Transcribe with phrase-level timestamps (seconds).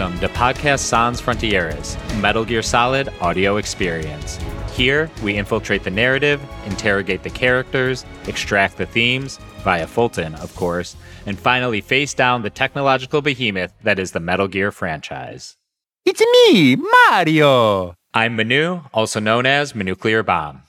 [0.00, 4.38] Welcome to Podcast Sans Frontieres, Metal Gear Solid audio experience.
[4.72, 10.96] Here, we infiltrate the narrative, interrogate the characters, extract the themes, via Fulton, of course,
[11.26, 15.58] and finally face down the technological behemoth that is the Metal Gear franchise.
[16.06, 17.94] It's me, Mario!
[18.14, 20.62] I'm Manu, also known as Manuclear Bomb.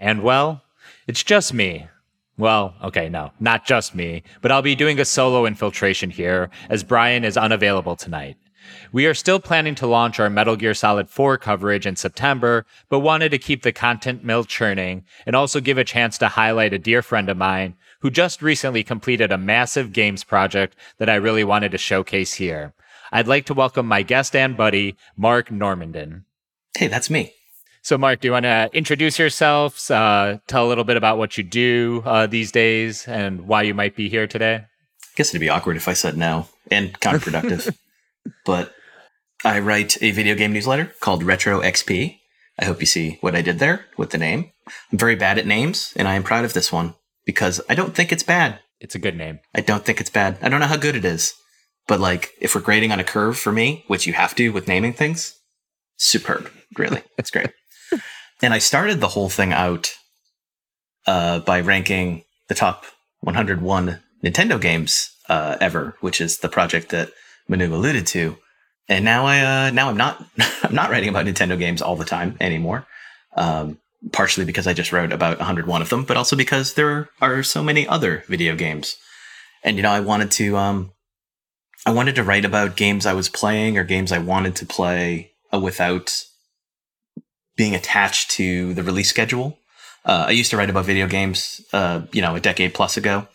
[0.00, 0.62] And well,
[1.06, 1.88] it's just me.
[2.38, 6.82] Well, okay, no, not just me, but I'll be doing a solo infiltration here as
[6.82, 8.38] Brian is unavailable tonight.
[8.92, 13.00] We are still planning to launch our Metal Gear Solid 4 coverage in September, but
[13.00, 16.78] wanted to keep the content mill churning and also give a chance to highlight a
[16.78, 21.44] dear friend of mine who just recently completed a massive games project that I really
[21.44, 22.74] wanted to showcase here.
[23.10, 26.24] I'd like to welcome my guest and buddy, Mark Normandin.
[26.76, 27.32] Hey, that's me.
[27.82, 31.38] So, Mark, do you want to introduce yourselves, uh, tell a little bit about what
[31.38, 34.54] you do uh, these days and why you might be here today?
[34.56, 37.74] I guess it'd be awkward if I said no and counterproductive.
[38.44, 38.74] but
[39.44, 42.18] I write a video game newsletter called Retro XP.
[42.58, 44.50] I hope you see what I did there with the name.
[44.92, 47.94] I'm very bad at names, and I am proud of this one because I don't
[47.94, 48.60] think it's bad.
[48.80, 49.40] It's a good name.
[49.54, 50.38] I don't think it's bad.
[50.42, 51.34] I don't know how good it is.
[51.86, 54.68] But like, if we're grading on a curve for me, which you have to with
[54.68, 55.34] naming things,
[55.96, 56.50] superb.
[56.76, 57.50] Really, it's great.
[58.42, 59.94] and I started the whole thing out
[61.06, 62.84] uh, by ranking the top
[63.20, 67.10] 101 Nintendo games uh, ever, which is the project that
[67.48, 68.36] Manu alluded to.
[68.88, 70.24] And now I uh, now I'm not
[70.62, 72.86] I'm not writing about Nintendo games all the time anymore.
[73.36, 73.78] Um,
[74.12, 77.62] partially because I just wrote about 101 of them, but also because there are so
[77.62, 78.96] many other video games.
[79.64, 80.92] And you know, I wanted to um
[81.86, 85.32] I wanted to write about games I was playing or games I wanted to play
[85.52, 86.24] uh, without
[87.56, 89.58] being attached to the release schedule.
[90.04, 93.26] Uh, I used to write about video games, uh, you know, a decade plus ago,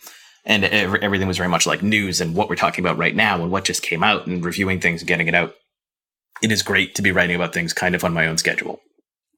[0.44, 3.50] and everything was very much like news and what we're talking about right now and
[3.50, 5.54] what just came out and reviewing things and getting it out.
[6.42, 8.80] It is great to be writing about things kind of on my own schedule.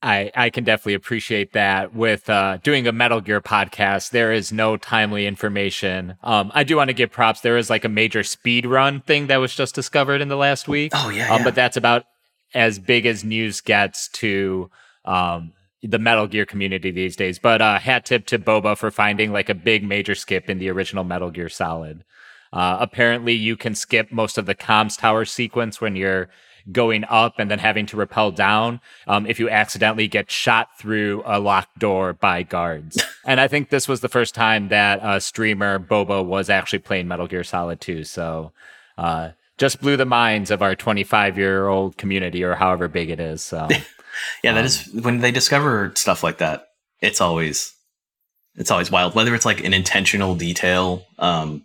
[0.02, 4.10] I, I can definitely appreciate that with uh, doing a Metal Gear podcast.
[4.10, 6.16] There is no timely information.
[6.22, 7.40] Um, I do want to give props.
[7.40, 10.68] There is like a major speed run thing that was just discovered in the last
[10.68, 10.92] week.
[10.94, 11.44] Oh yeah, um, yeah.
[11.44, 12.04] but that's about
[12.54, 14.70] as big as news gets to
[15.04, 15.52] um,
[15.86, 17.38] the Metal Gear community these days.
[17.38, 20.70] But uh, hat tip to Boba for finding like a big major skip in the
[20.70, 22.04] original Metal Gear Solid.
[22.52, 26.28] Uh, apparently, you can skip most of the comms tower sequence when you're
[26.72, 31.22] going up and then having to rappel down um, if you accidentally get shot through
[31.24, 33.02] a locked door by guards.
[33.24, 37.08] and I think this was the first time that uh, streamer Boba was actually playing
[37.08, 38.04] Metal Gear Solid 2.
[38.04, 38.52] So
[38.98, 43.20] uh, just blew the minds of our 25 year old community or however big it
[43.20, 43.42] is.
[43.42, 43.68] So
[44.42, 46.66] yeah, that um, is when they discover stuff like that.
[47.00, 47.72] It's always
[48.56, 49.14] it's always wild.
[49.14, 51.64] Whether it's like an intentional detail, um,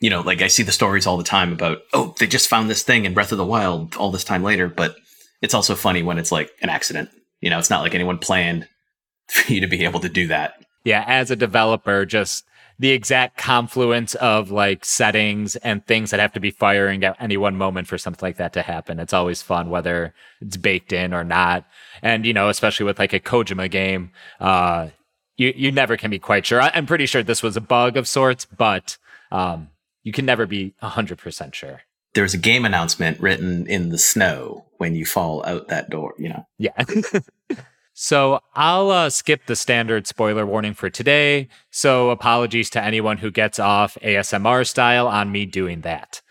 [0.00, 2.70] you know, like I see the stories all the time about, oh, they just found
[2.70, 4.68] this thing in Breath of the Wild all this time later.
[4.68, 4.96] But
[5.42, 7.10] it's also funny when it's like an accident.
[7.40, 8.68] You know, it's not like anyone planned
[9.28, 10.54] for you to be able to do that.
[10.84, 12.44] Yeah, as a developer, just
[12.78, 17.36] the exact confluence of like settings and things that have to be firing at any
[17.36, 19.00] one moment for something like that to happen.
[19.00, 21.64] It's always fun, whether it's baked in or not.
[22.02, 24.88] And, you know, especially with like a Kojima game, uh,
[25.36, 26.60] you, you never can be quite sure.
[26.60, 28.96] I, am pretty sure this was a bug of sorts, but,
[29.32, 29.70] um,
[30.04, 31.82] you can never be 100% sure.
[32.14, 36.28] There's a game announcement written in the snow when you fall out that door, you
[36.28, 36.46] know?
[36.58, 36.84] Yeah.
[38.00, 41.48] so I'll uh, skip the standard spoiler warning for today.
[41.72, 46.22] So apologies to anyone who gets off ASMR style on me doing that.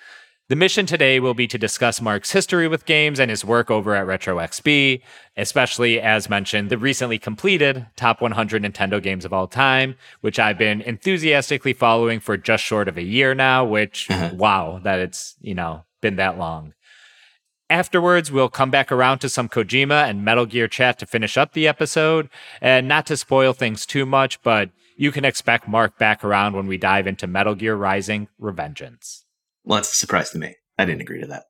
[0.48, 3.96] The mission today will be to discuss Mark's history with games and his work over
[3.96, 5.02] at Retro XP,
[5.36, 10.58] especially as mentioned, the recently completed top 100 Nintendo games of all time, which I've
[10.58, 14.36] been enthusiastically following for just short of a year now, which, uh-huh.
[14.36, 16.74] wow, that it's, you know, been that long.
[17.70, 21.54] Afterwards, we'll come back around to some Kojima and Metal Gear chat to finish up
[21.54, 22.30] the episode.
[22.62, 26.68] And not to spoil things too much, but you can expect Mark back around when
[26.68, 29.24] we dive into Metal Gear Rising Revengeance.
[29.64, 30.56] Well, that's a surprise to me.
[30.78, 31.44] I didn't agree to that.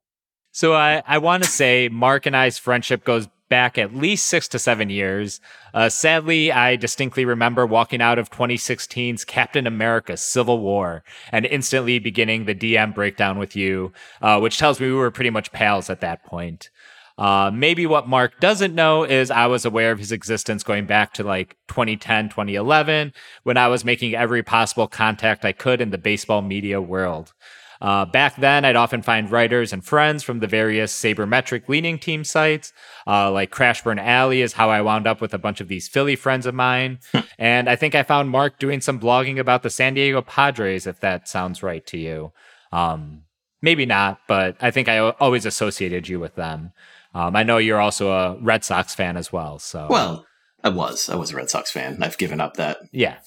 [0.52, 4.48] So I, I want to say Mark and I's friendship goes back at least six
[4.50, 5.40] to seven years.
[5.74, 12.00] Uh, sadly, I distinctly remember walking out of 2016's Captain America Civil War and instantly
[12.00, 15.90] beginning the DM breakdown with you, uh, which tells me we were pretty much pals
[15.90, 16.70] at that point.
[17.18, 21.14] Uh, maybe what Mark doesn't know is I was aware of his existence going back
[21.14, 23.12] to like 2010, 2011,
[23.44, 27.34] when I was making every possible contact I could in the baseball media world.
[27.82, 32.24] Uh, back then, I'd often find writers and friends from the various sabermetric leaning team
[32.24, 32.74] sites,
[33.06, 36.16] uh, like Crashburn Alley is how I wound up with a bunch of these Philly
[36.16, 37.00] friends of mine.
[37.14, 37.20] Hmm.
[37.38, 41.00] and I think I found Mark doing some blogging about the San Diego Padres, if
[41.00, 42.34] that sounds right to you.
[42.72, 43.24] Um,
[43.62, 46.74] maybe not, but I think I always associated you with them.
[47.14, 49.58] Um, I know you're also a Red Sox fan as well.
[49.60, 50.26] So well,
[50.64, 51.10] I was.
[51.10, 52.02] I was a Red Sox fan.
[52.04, 52.78] I've given up that.
[52.92, 53.18] Yeah.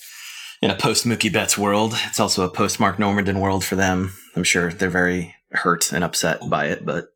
[0.62, 4.12] In a post Mookie Betts world, it's also a post Mark Normandin world for them.
[4.37, 7.09] I'm sure they're very hurt and upset by it, but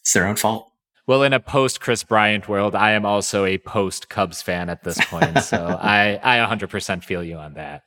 [0.00, 0.70] it's their own fault.
[1.06, 4.82] Well, in a post Kris Bryant world, I am also a post Cubs fan at
[4.82, 5.38] this point.
[5.40, 7.82] so I, I 100% feel you on that.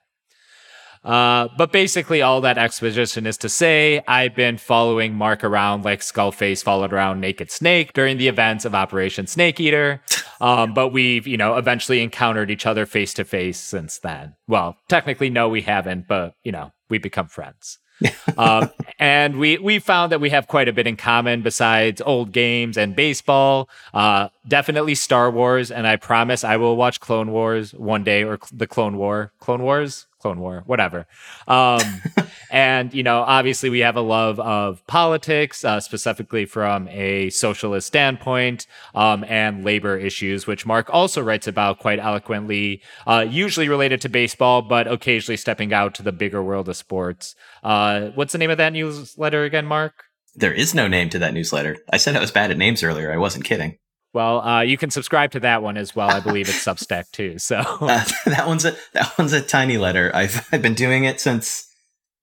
[1.03, 6.01] Uh, but basically, all that exposition is to say I've been following Mark around like
[6.01, 10.01] Skullface followed around Naked Snake during the events of Operation Snake Eater.
[10.41, 14.35] Um, but we've, you know, eventually encountered each other face to face since then.
[14.47, 17.77] Well, technically, no, we haven't, but, you know, we've become friends.
[18.37, 22.31] um, and we we found that we have quite a bit in common besides old
[22.31, 23.69] games and baseball.
[23.93, 28.39] Uh, definitely Star Wars, and I promise I will watch Clone Wars one day or
[28.51, 31.07] the Clone War, Clone Wars, Clone War, whatever.
[31.47, 31.81] Um,
[32.51, 37.87] and, you know, obviously we have a love of politics, uh, specifically from a socialist
[37.87, 44.01] standpoint, um, and labor issues, which Mark also writes about quite eloquently, uh, usually related
[44.01, 47.35] to baseball, but occasionally stepping out to the bigger world of sports.
[47.63, 50.03] Uh, what's the name of that newsletter again, Mark?
[50.35, 51.77] There is no name to that newsletter.
[51.91, 53.11] I said I was bad at names earlier.
[53.11, 53.77] I wasn't kidding.
[54.13, 56.09] Well, uh, you can subscribe to that one as well.
[56.09, 57.37] I believe it's Substack too.
[57.37, 60.11] So uh, that one's a that one's a tiny letter.
[60.13, 61.67] I've I've been doing it since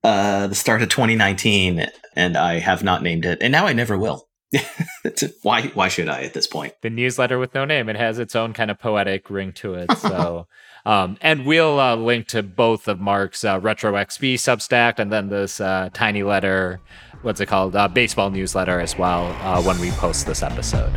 [0.03, 3.97] uh, the start of 2019, and I have not named it, and now I never
[3.97, 4.29] will.
[5.43, 6.75] why why should I at this point?
[6.83, 7.89] The newsletter with no name.
[7.89, 9.93] It has its own kind of poetic ring to it.
[9.99, 10.47] So.
[10.87, 15.31] Um, and we'll uh, link to both of Mark's uh, Retro XP Substack and then
[15.31, 16.81] this uh, tiny letter,
[17.23, 20.95] what's it called, uh, baseball newsletter as well uh, when we post this episode.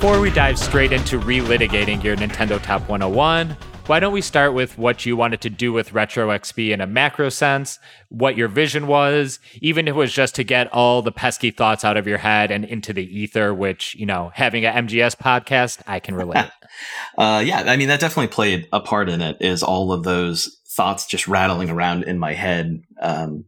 [0.00, 3.54] Before we dive straight into relitigating your Nintendo Top 101,
[3.84, 6.86] why don't we start with what you wanted to do with Retro XP in a
[6.86, 11.12] macro sense, what your vision was, even if it was just to get all the
[11.12, 14.88] pesky thoughts out of your head and into the ether, which, you know, having an
[14.88, 16.46] MGS podcast, I can relate.
[17.18, 20.62] uh, yeah, I mean, that definitely played a part in it, is all of those
[20.66, 23.44] thoughts just rattling around in my head, um,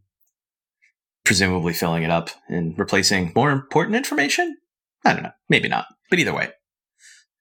[1.25, 4.55] presumably filling it up and replacing more important information.
[5.03, 6.51] I don't know, maybe not, but either way,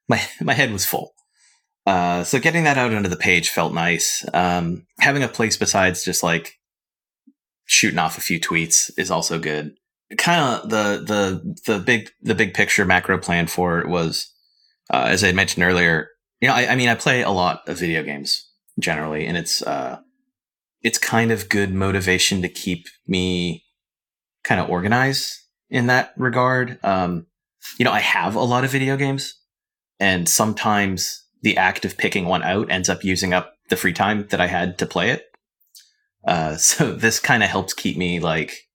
[0.09, 1.13] my my head was full.
[1.85, 4.27] Uh, so getting that out onto the page felt nice.
[4.33, 6.55] Um, having a place besides just like
[7.67, 9.75] shooting off a few tweets is also good.
[10.17, 14.33] Kind of the the the big the big picture macro plan for it was,
[14.91, 16.09] uh, as I mentioned earlier.
[16.41, 19.61] You know, I, I, mean, I play a lot of video games generally, and it's
[19.61, 19.99] uh,
[20.81, 23.67] it's kind of good motivation to keep me
[24.45, 25.35] kind of organized
[25.69, 26.79] in that regard.
[26.83, 27.27] Um,
[27.79, 29.35] you know, I have a lot of video games,
[30.01, 34.27] and sometimes the act of picking one out ends up using up the free time
[34.31, 35.25] that I had to play it.
[36.27, 38.69] Uh, so this kind of helps keep me like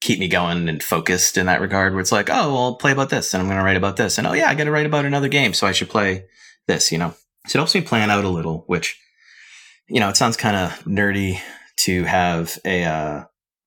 [0.00, 1.92] keep me going and focused in that regard.
[1.92, 3.96] Where it's like, oh, well, I'll play about this, and I'm going to write about
[3.96, 6.26] this, and oh yeah, I got to write about another game, so I should play
[6.66, 6.92] this.
[6.92, 7.14] You know,
[7.46, 8.64] so it helps me plan out a little.
[8.66, 8.98] Which,
[9.88, 11.40] you know, it sounds kind of nerdy
[11.78, 13.24] to have a uh,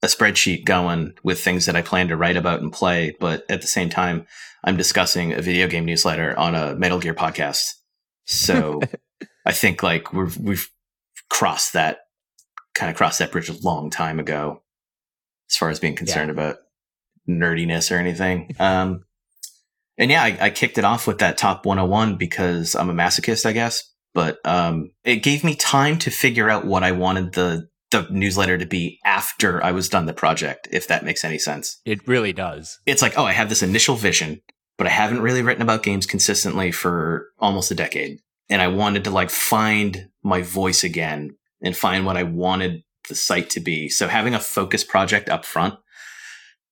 [0.08, 3.62] a spreadsheet going with things that I plan to write about and play, but at
[3.62, 4.26] the same time,
[4.64, 7.74] I'm discussing a video game newsletter on a Metal Gear podcast.
[8.26, 8.82] So
[9.46, 10.70] I think like we've we've
[11.30, 12.00] crossed that
[12.74, 14.62] kind of crossed that bridge a long time ago
[15.50, 16.34] as far as being concerned yeah.
[16.34, 16.58] about
[17.28, 18.56] nerdiness or anything.
[18.60, 19.04] Um,
[20.00, 23.48] and yeah, I, I, kicked it off with that top 101 because I'm a masochist,
[23.48, 23.92] I guess.
[24.14, 28.58] But um, it gave me time to figure out what I wanted the the newsletter
[28.58, 31.80] to be after I was done the project, if that makes any sense.
[31.86, 32.80] It really does.
[32.86, 34.42] It's like, oh, I have this initial vision,
[34.78, 38.20] but I haven't really written about games consistently for almost a decade.
[38.50, 43.16] And I wanted to like find my voice again and find what I wanted the
[43.16, 43.90] site to be.
[43.90, 45.76] So having a focus project up front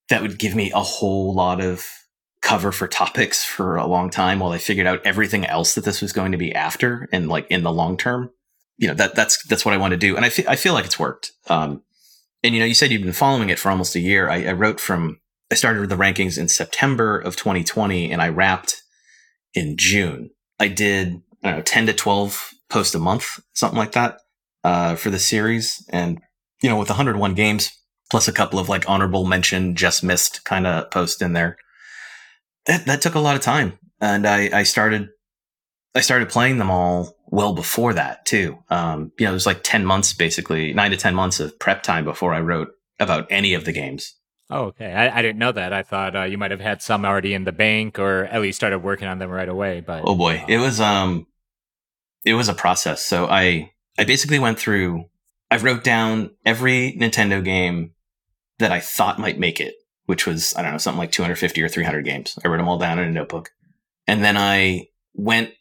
[0.09, 1.85] that would give me a whole lot of
[2.41, 6.01] cover for topics for a long time while I figured out everything else that this
[6.01, 8.29] was going to be after and like in the long term
[8.77, 10.73] you know that that's that's what I want to do, and I feel I feel
[10.73, 11.31] like it's worked.
[11.47, 11.83] Um,
[12.43, 14.29] and you know, you said you've been following it for almost a year.
[14.29, 15.19] I, I wrote from
[15.51, 18.83] I started the rankings in September of 2020, and I wrapped
[19.53, 20.31] in June.
[20.59, 24.19] I did I don't know 10 to 12 posts a month, something like that,
[24.63, 26.19] uh, for the series, and
[26.61, 27.71] you know, with 101 games
[28.11, 31.57] plus a couple of like honorable mention, just missed kind of posts in there.
[32.67, 35.09] that, that took a lot of time, and I I started
[35.95, 38.57] I started playing them all well before that too.
[38.69, 41.83] Um, you know, it was like ten months, basically nine to ten months of prep
[41.83, 44.15] time before I wrote about any of the games.
[44.49, 44.93] Oh, okay.
[44.93, 45.73] I, I didn't know that.
[45.73, 48.57] I thought uh, you might have had some already in the bank, or at least
[48.57, 49.81] started working on them right away.
[49.81, 51.27] But oh boy, uh, it was um,
[52.23, 53.03] it was a process.
[53.03, 55.05] So I I basically went through.
[55.51, 57.91] I wrote down every Nintendo game
[58.59, 59.75] that I thought might make it,
[60.05, 62.39] which was I don't know something like 250 or 300 games.
[62.43, 63.51] I wrote them all down in a notebook,
[64.07, 65.51] and then I went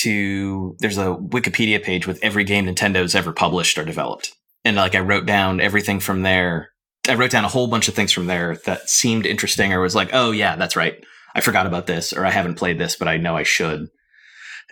[0.00, 4.32] to there's a Wikipedia page with every game Nintendo's ever published or developed.
[4.64, 6.70] And like I wrote down everything from there.
[7.08, 9.94] I wrote down a whole bunch of things from there that seemed interesting or was
[9.94, 11.02] like, oh yeah, that's right.
[11.34, 13.88] I forgot about this or I haven't played this, but I know I should.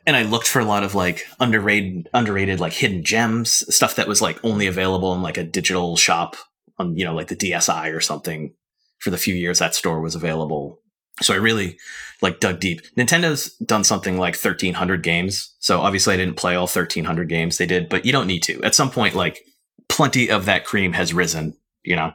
[0.07, 4.09] And I looked for a lot of like underrated underrated like hidden gems, stuff that
[4.09, 6.37] was like only available in like a digital shop
[6.79, 8.55] on, you know, like the DSi or something
[9.01, 10.80] for the few years that store was available.
[11.23, 11.79] So I really
[12.23, 12.83] like dug deep.
[12.97, 15.55] Nintendo's done something like 1300 games.
[15.59, 18.63] So obviously I didn't play all 1300 games they did, but you don't need to.
[18.63, 19.41] At some point, like
[19.89, 22.13] plenty of that cream has risen, you know?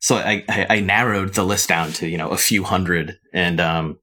[0.00, 3.60] So I, I, I narrowed the list down to, you know, a few hundred and,
[3.60, 3.98] um,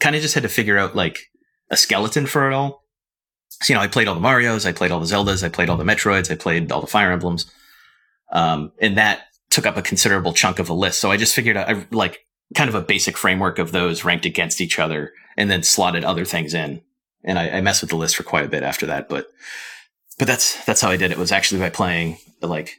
[0.00, 1.30] kind of just had to figure out like
[1.70, 2.84] a skeleton for it all.
[3.62, 5.68] So, you know, I played all the Marios, I played all the Zeldas, I played
[5.68, 7.50] all the Metroids, I played all the Fire Emblems.
[8.32, 11.00] Um, and that took up a considerable chunk of a list.
[11.00, 14.26] So I just figured out, I like kind of a basic framework of those ranked
[14.26, 16.82] against each other and then slotted other things in.
[17.24, 19.26] And I, I messed with the list for quite a bit after that, but
[20.18, 22.76] but that's that's how I did it was actually by playing like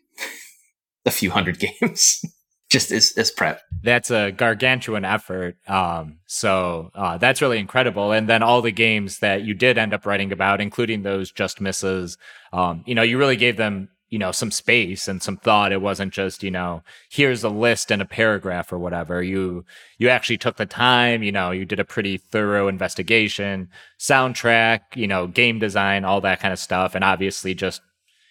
[1.06, 2.24] a few hundred games
[2.72, 3.62] just as, as prep.
[3.84, 5.58] That's a gargantuan effort.
[5.68, 8.14] Um, so uh, that's really incredible.
[8.14, 11.60] And then all the games that you did end up writing about, including those just
[11.60, 12.18] misses,
[12.54, 15.72] um, you know, you really gave them you know some space and some thought.
[15.72, 19.24] It wasn't just you know here's a list and a paragraph or whatever.
[19.24, 19.66] You
[19.98, 25.08] you actually took the time you know you did a pretty thorough investigation soundtrack you
[25.08, 27.82] know game design all that kind of stuff and obviously just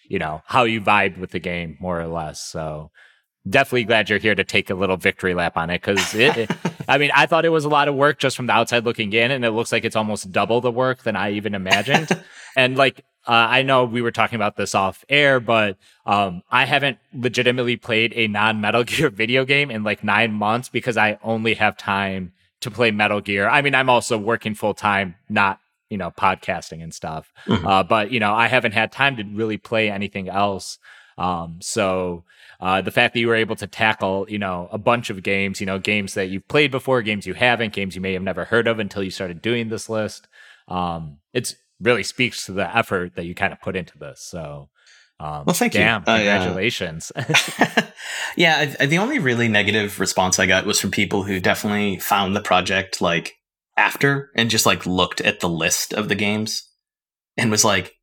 [0.07, 2.41] you know how you vibed with the game more or less.
[2.41, 2.91] So
[3.49, 6.51] definitely glad you're here to take a little victory lap on it because it, it,
[6.87, 9.11] I mean, I thought it was a lot of work just from the outside looking
[9.13, 12.09] in, and it looks like it's almost double the work than I even imagined.
[12.55, 16.65] and like, uh, I know we were talking about this off air, but um, I
[16.65, 21.19] haven't legitimately played a non Metal Gear video game in like nine months because I
[21.23, 23.47] only have time to play Metal Gear.
[23.47, 25.59] I mean, I'm also working full time, not
[25.89, 27.31] you know podcasting and stuff.
[27.45, 27.67] Mm-hmm.
[27.67, 30.79] Uh, but you know, I haven't had time to really play anything else.
[31.17, 32.23] Um, so
[32.59, 35.59] uh, the fact that you were able to tackle, you know, a bunch of games,
[35.59, 38.45] you know, games that you've played before, games you haven't, games you may have never
[38.45, 40.27] heard of until you started doing this list.
[40.67, 44.21] Um, it's really speaks to the effort that you kind of put into this.
[44.23, 44.69] So,
[45.19, 46.05] um, well, thank damn, you.
[46.05, 47.11] Congratulations.
[47.15, 47.23] Uh,
[48.35, 51.99] yeah, yeah I, the only really negative response I got was from people who definitely
[51.99, 53.33] found the project like
[53.77, 56.67] after and just like looked at the list of the games
[57.37, 57.93] and was like,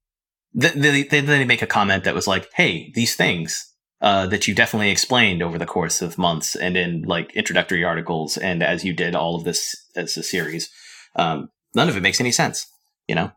[0.54, 3.68] they, they, they make a comment that was like, "Hey, these things
[4.00, 8.36] uh, that you definitely explained over the course of months and in like introductory articles
[8.36, 10.70] and as you did all of this as a series,
[11.16, 12.66] um, none of it makes any sense,
[13.08, 13.32] you know."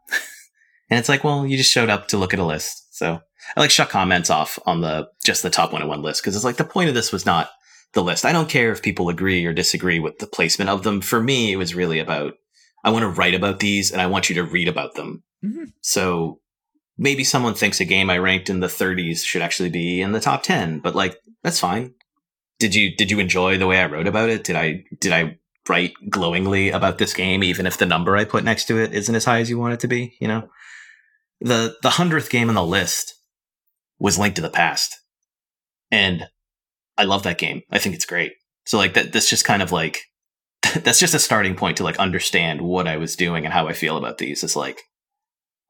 [0.89, 3.21] and it's like, well, you just showed up to look at a list, so
[3.55, 6.35] I like shut comments off on the just the top one in one list because
[6.35, 7.49] it's like the point of this was not
[7.93, 8.25] the list.
[8.25, 11.01] I don't care if people agree or disagree with the placement of them.
[11.01, 12.33] For me, it was really about
[12.83, 15.23] I want to write about these and I want you to read about them.
[15.43, 15.65] Mm-hmm.
[15.81, 16.39] So
[16.97, 20.19] maybe someone thinks a game I ranked in the 30s should actually be in the
[20.19, 21.93] top 10, but like that's fine.
[22.59, 24.43] Did you did you enjoy the way I wrote about it?
[24.43, 25.39] Did I did I
[25.71, 29.15] write glowingly about this game even if the number I put next to it isn't
[29.15, 30.49] as high as you want it to be, you know?
[31.39, 33.15] The the 100th game on the list
[33.97, 34.97] was Link to the Past.
[35.89, 36.27] And
[36.97, 37.61] I love that game.
[37.71, 38.33] I think it's great.
[38.65, 39.99] So like that that's just kind of like
[40.83, 43.73] that's just a starting point to like understand what I was doing and how I
[43.73, 44.43] feel about these.
[44.43, 44.81] It's like,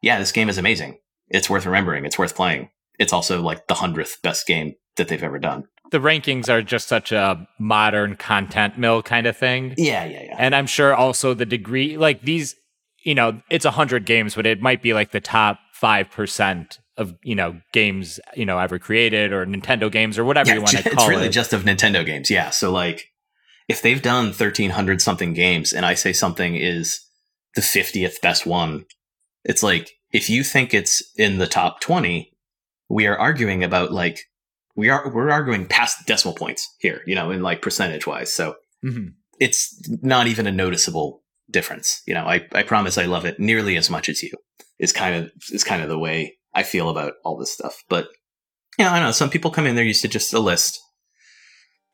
[0.01, 0.97] yeah, this game is amazing.
[1.29, 2.05] It's worth remembering.
[2.05, 2.71] It's worth playing.
[2.97, 5.65] It's also like the hundredth best game that they've ever done.
[5.91, 9.73] The rankings are just such a modern content mill kind of thing.
[9.77, 10.35] Yeah, yeah, yeah.
[10.37, 12.55] And I'm sure also the degree, like these,
[13.03, 16.79] you know, it's a hundred games, but it might be like the top five percent
[16.97, 20.61] of you know games you know ever created or Nintendo games or whatever yeah, you
[20.61, 20.95] want to call it.
[20.95, 22.29] It's really just of Nintendo games.
[22.29, 22.49] Yeah.
[22.49, 23.11] So like
[23.71, 26.99] if they've done 1300 something games and I say something is
[27.55, 28.85] the 50th best one,
[29.45, 32.31] it's like, if you think it's in the top 20,
[32.89, 34.25] we are arguing about like,
[34.75, 38.33] we are, we're arguing past decimal points here, you know, in like percentage wise.
[38.33, 39.09] So mm-hmm.
[39.39, 42.01] it's not even a noticeable difference.
[42.05, 44.31] You know, I, I promise I love it nearly as much as you
[44.79, 47.83] is kind of, is kind of the way I feel about all this stuff.
[47.89, 48.07] But,
[48.77, 50.79] you know, I know some people come in, they're used to just a list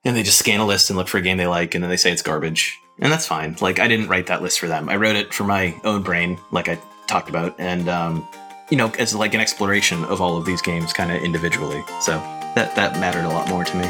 [0.05, 1.89] and they just scan a list and look for a game they like, and then
[1.89, 2.77] they say it's garbage.
[2.99, 3.55] and that's fine.
[3.61, 4.89] Like I didn't write that list for them.
[4.89, 8.27] I wrote it for my own brain, like I talked about, and um,
[8.69, 11.83] you know, as like an exploration of all of these games, kind of individually.
[12.01, 12.19] So
[12.57, 13.85] that that mattered a lot more to me.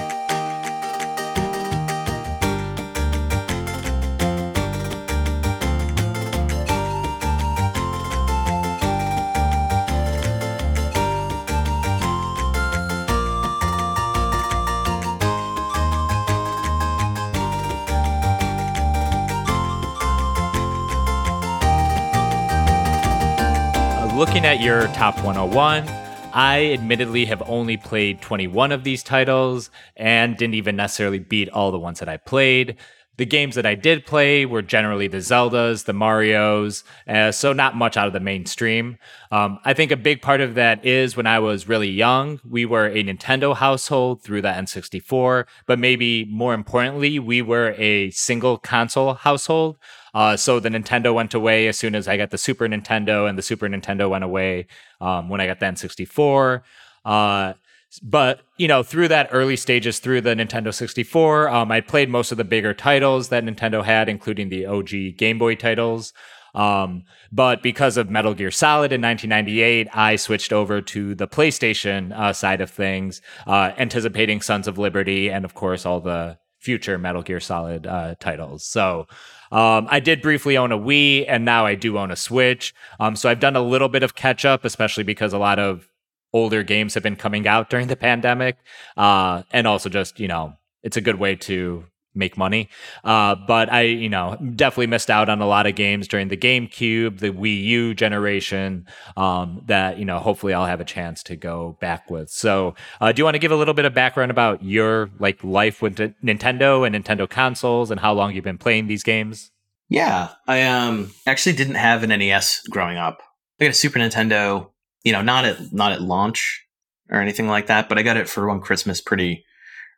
[23.95, 25.87] Uh, looking at your top 101,
[26.33, 31.71] I admittedly have only played 21 of these titles and didn't even necessarily beat all
[31.71, 32.75] the ones that I played.
[33.17, 37.75] The games that I did play were generally the Zeldas, the Marios, uh, so not
[37.75, 38.99] much out of the mainstream.
[39.31, 42.63] Um, I think a big part of that is when I was really young, we
[42.63, 48.59] were a Nintendo household through the N64, but maybe more importantly, we were a single
[48.59, 49.77] console household.
[50.17, 53.37] Uh, so the Nintendo went away as soon as I got the Super Nintendo, and
[53.37, 54.65] the Super Nintendo went away
[54.99, 56.63] um, when I got the N64.
[57.05, 57.53] Uh,
[58.01, 62.33] but you know through that early stages through the nintendo 64 um, i played most
[62.33, 66.13] of the bigger titles that nintendo had including the og game boy titles
[66.53, 72.11] um, but because of metal gear solid in 1998 i switched over to the playstation
[72.11, 76.97] uh, side of things uh, anticipating sons of liberty and of course all the future
[76.97, 79.07] metal gear solid uh, titles so
[79.51, 82.73] um, I did briefly own a Wii, and now I do own a Switch.
[82.99, 85.87] Um, so I've done a little bit of catch up, especially because a lot of
[86.33, 88.57] older games have been coming out during the pandemic.
[88.95, 91.85] Uh, and also just, you know, it's a good way to
[92.17, 92.69] make money.
[93.03, 96.37] Uh, but I, you know, definitely missed out on a lot of games during the
[96.37, 101.35] GameCube, the Wii U generation um, that, you know, hopefully I'll have a chance to
[101.35, 102.29] go back with.
[102.29, 105.43] So, uh, do you want to give a little bit of background about your like
[105.43, 109.51] life with Nintendo and Nintendo consoles and how long you've been playing these games?
[109.89, 113.21] Yeah, I um actually didn't have an NES growing up.
[113.59, 114.67] I got a Super Nintendo
[115.07, 116.65] you know, not at not at launch
[117.09, 119.45] or anything like that, but I got it for one Christmas pretty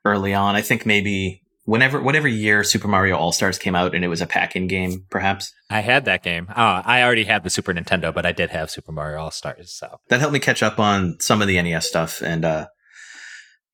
[0.06, 0.56] early on.
[0.56, 4.22] I think maybe whenever whatever year Super Mario All Stars came out and it was
[4.22, 5.54] a pack-in game, perhaps.
[5.70, 6.48] I had that game.
[6.50, 9.72] Oh, I already had the Super Nintendo, but I did have Super Mario All Stars.
[9.72, 12.68] So that helped me catch up on some of the NES stuff, and uh,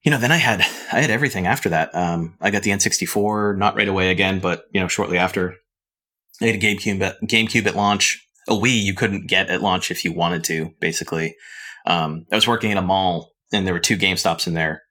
[0.04, 1.96] you know, then I had I had everything after that.
[1.96, 5.56] Um, I got the N64, not right away again, but you know, shortly after.
[6.42, 9.90] I had a GameCube at, GameCube at launch a Wii you couldn't get at launch
[9.90, 11.36] if you wanted to, basically.
[11.86, 14.84] Um, I was working in a mall and there were two Game Stops in there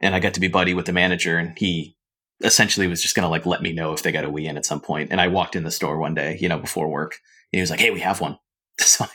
[0.00, 1.96] and I got to be buddy with the manager and he
[2.42, 4.56] essentially was just going to like let me know if they got a Wii in
[4.56, 5.10] at some point.
[5.10, 7.18] And I walked in the store one day, you know, before work
[7.52, 8.38] and he was like, Hey, we have one.
[8.80, 9.08] So I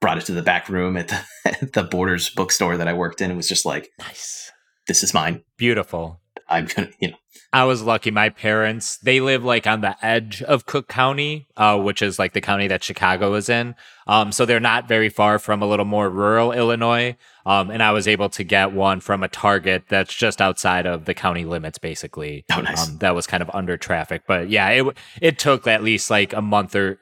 [0.00, 3.20] brought it to the back room at the, at the Borders bookstore that I worked
[3.20, 3.30] in.
[3.30, 4.52] It was just like, nice.
[4.86, 5.42] This is mine.
[5.56, 6.20] Beautiful.
[6.48, 7.16] I'm gonna, you know.
[7.52, 8.10] I was lucky.
[8.10, 12.34] My parents, they live like on the edge of Cook County, uh, which is like
[12.34, 13.74] the county that Chicago is in.
[14.06, 17.16] Um, so they're not very far from a little more rural Illinois.
[17.48, 21.06] Um, and I was able to get one from a Target that's just outside of
[21.06, 22.44] the county limits, basically.
[22.52, 22.86] Oh, nice.
[22.86, 26.34] Um, that was kind of under traffic, but yeah, it it took at least like
[26.34, 27.00] a month or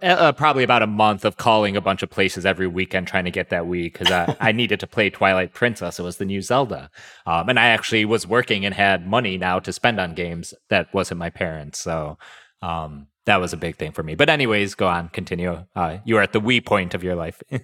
[0.00, 3.24] uh, uh, probably about a month of calling a bunch of places every weekend trying
[3.24, 5.98] to get that Wii because I, I, needed to play Twilight Princess.
[5.98, 6.90] It was the new Zelda.
[7.26, 10.92] Um, and I actually was working and had money now to spend on games that
[10.94, 11.80] wasn't my parents.
[11.80, 12.18] So
[12.62, 14.14] um, that was a big thing for me.
[14.14, 15.66] But, anyways, go on, continue.
[15.74, 17.42] Uh, you are at the Wii point of your life.
[17.50, 17.62] that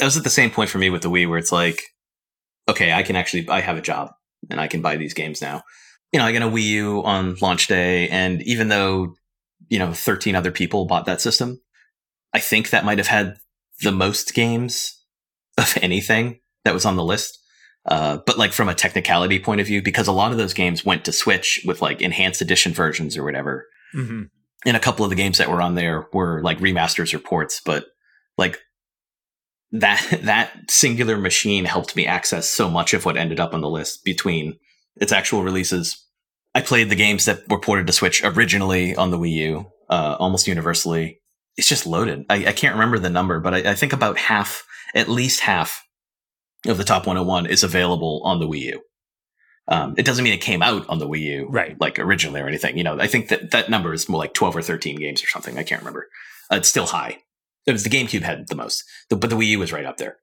[0.00, 1.80] was at the same point for me with the Wii where it's like,
[2.68, 4.10] okay, I can actually, I have a job
[4.50, 5.62] and I can buy these games now.
[6.12, 8.08] You know, I got a Wii U on launch day.
[8.08, 9.14] And even though
[9.68, 11.60] you know, 13 other people bought that system.
[12.32, 13.36] I think that might have had
[13.82, 15.02] the most games
[15.58, 17.38] of anything that was on the list.
[17.86, 20.84] Uh, but like from a technicality point of view, because a lot of those games
[20.84, 23.66] went to Switch with like enhanced edition versions or whatever.
[23.94, 24.24] Mm-hmm.
[24.66, 27.60] And a couple of the games that were on there were like remasters or ports,
[27.64, 27.86] but
[28.36, 28.58] like
[29.72, 33.70] that that singular machine helped me access so much of what ended up on the
[33.70, 34.58] list between
[34.96, 36.08] its actual releases
[36.54, 40.16] I played the games that were ported to Switch originally on the Wii U, uh,
[40.18, 41.20] almost universally.
[41.56, 42.24] It's just loaded.
[42.28, 45.84] I, I can't remember the number, but I, I, think about half, at least half
[46.66, 48.82] of the top 101 is available on the Wii U.
[49.68, 51.78] Um, it doesn't mean it came out on the Wii U, right?
[51.78, 52.78] Like originally or anything.
[52.78, 55.26] You know, I think that that number is more like 12 or 13 games or
[55.26, 55.58] something.
[55.58, 56.08] I can't remember.
[56.50, 57.18] Uh, it's still high.
[57.66, 60.18] It was the GameCube had the most, but the Wii U was right up there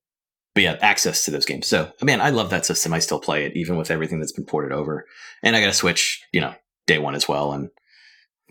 [0.56, 1.68] but yeah, access to those games.
[1.68, 2.94] So, man, I love that system.
[2.94, 5.06] I still play it, even with everything that's been ported over.
[5.44, 6.56] And I got a Switch, you know,
[6.88, 7.70] day one as well, and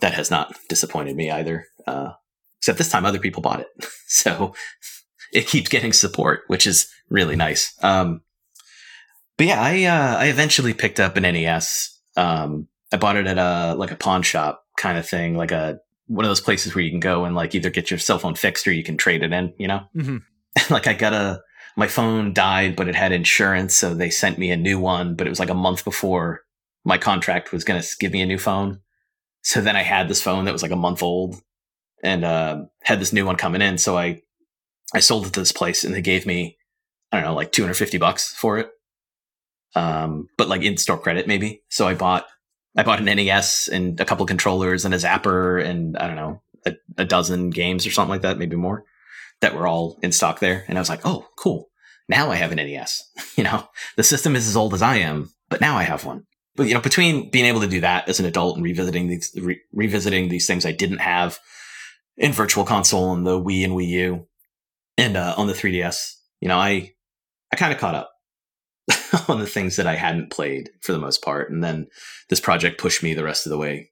[0.01, 1.67] that has not disappointed me either.
[1.87, 2.13] Uh,
[2.59, 3.69] except this time, other people bought it,
[4.07, 4.55] so
[5.33, 7.75] it keeps getting support, which is really nice.
[7.83, 8.21] Um,
[9.37, 11.99] but yeah, I uh, I eventually picked up an NES.
[12.17, 15.79] Um, I bought it at a like a pawn shop kind of thing, like a
[16.07, 18.35] one of those places where you can go and like either get your cell phone
[18.35, 19.81] fixed or you can trade it in, you know?
[19.97, 20.23] Mhm.
[20.71, 21.41] like I got a
[21.77, 25.27] my phone died, but it had insurance, so they sent me a new one, but
[25.27, 26.43] it was like a month before
[26.85, 28.81] my contract was gonna give me a new phone.
[29.43, 31.37] So then I had this phone that was like a month old
[32.03, 33.79] and uh, had this new one coming in.
[33.79, 34.23] So I
[34.95, 36.57] I sold it to this place and they gave me,
[37.11, 38.71] I don't know, like 250 bucks for it.
[39.75, 41.63] Um, but like in store credit maybe.
[41.69, 42.27] So I bought
[42.77, 46.43] I bought an NES and a couple controllers and a zapper and I don't know,
[46.67, 48.85] a, a dozen games or something like that, maybe more,
[49.41, 50.65] that were all in stock there.
[50.69, 51.71] And I was like, oh, cool.
[52.09, 53.11] Now I have an NES.
[53.37, 56.25] you know, the system is as old as I am, but now I have one.
[56.57, 59.33] But you know, between being able to do that as an adult and revisiting these
[59.41, 61.39] re- revisiting these things I didn't have
[62.17, 64.27] in Virtual Console and the Wii and Wii U
[64.97, 66.93] and uh, on the 3DS, you know, I
[67.53, 68.13] I kind of caught up
[69.29, 71.89] on the things that I hadn't played for the most part, and then
[72.29, 73.91] this project pushed me the rest of the way,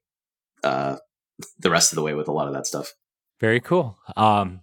[0.63, 0.97] uh,
[1.59, 2.93] the rest of the way with a lot of that stuff.
[3.39, 3.97] Very cool.
[4.15, 4.61] Um,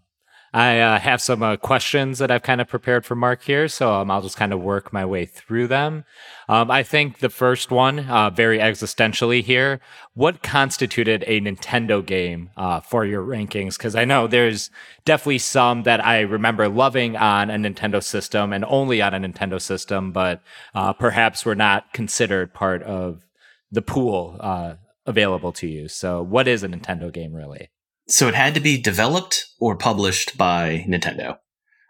[0.53, 3.95] I uh, have some uh, questions that I've kind of prepared for Mark here, so
[3.95, 6.05] um, I'll just kind of work my way through them.
[6.49, 9.81] Um, I think the first one, uh, very existentially here,
[10.15, 13.77] what constituted a Nintendo game uh, for your rankings?
[13.77, 14.71] Because I know there's
[15.05, 19.61] definitely some that I remember loving on a Nintendo system and only on a Nintendo
[19.61, 20.43] system, but
[20.75, 23.25] uh, perhaps were not considered part of
[23.71, 24.75] the pool uh,
[25.07, 25.87] available to you.
[25.87, 27.71] So, what is a Nintendo game really?
[28.11, 31.39] So it had to be developed or published by Nintendo.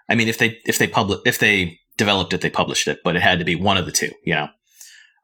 [0.07, 3.17] I mean, if they if they public if they developed it, they published it, but
[3.17, 4.11] it had to be one of the two.
[4.23, 4.49] You know,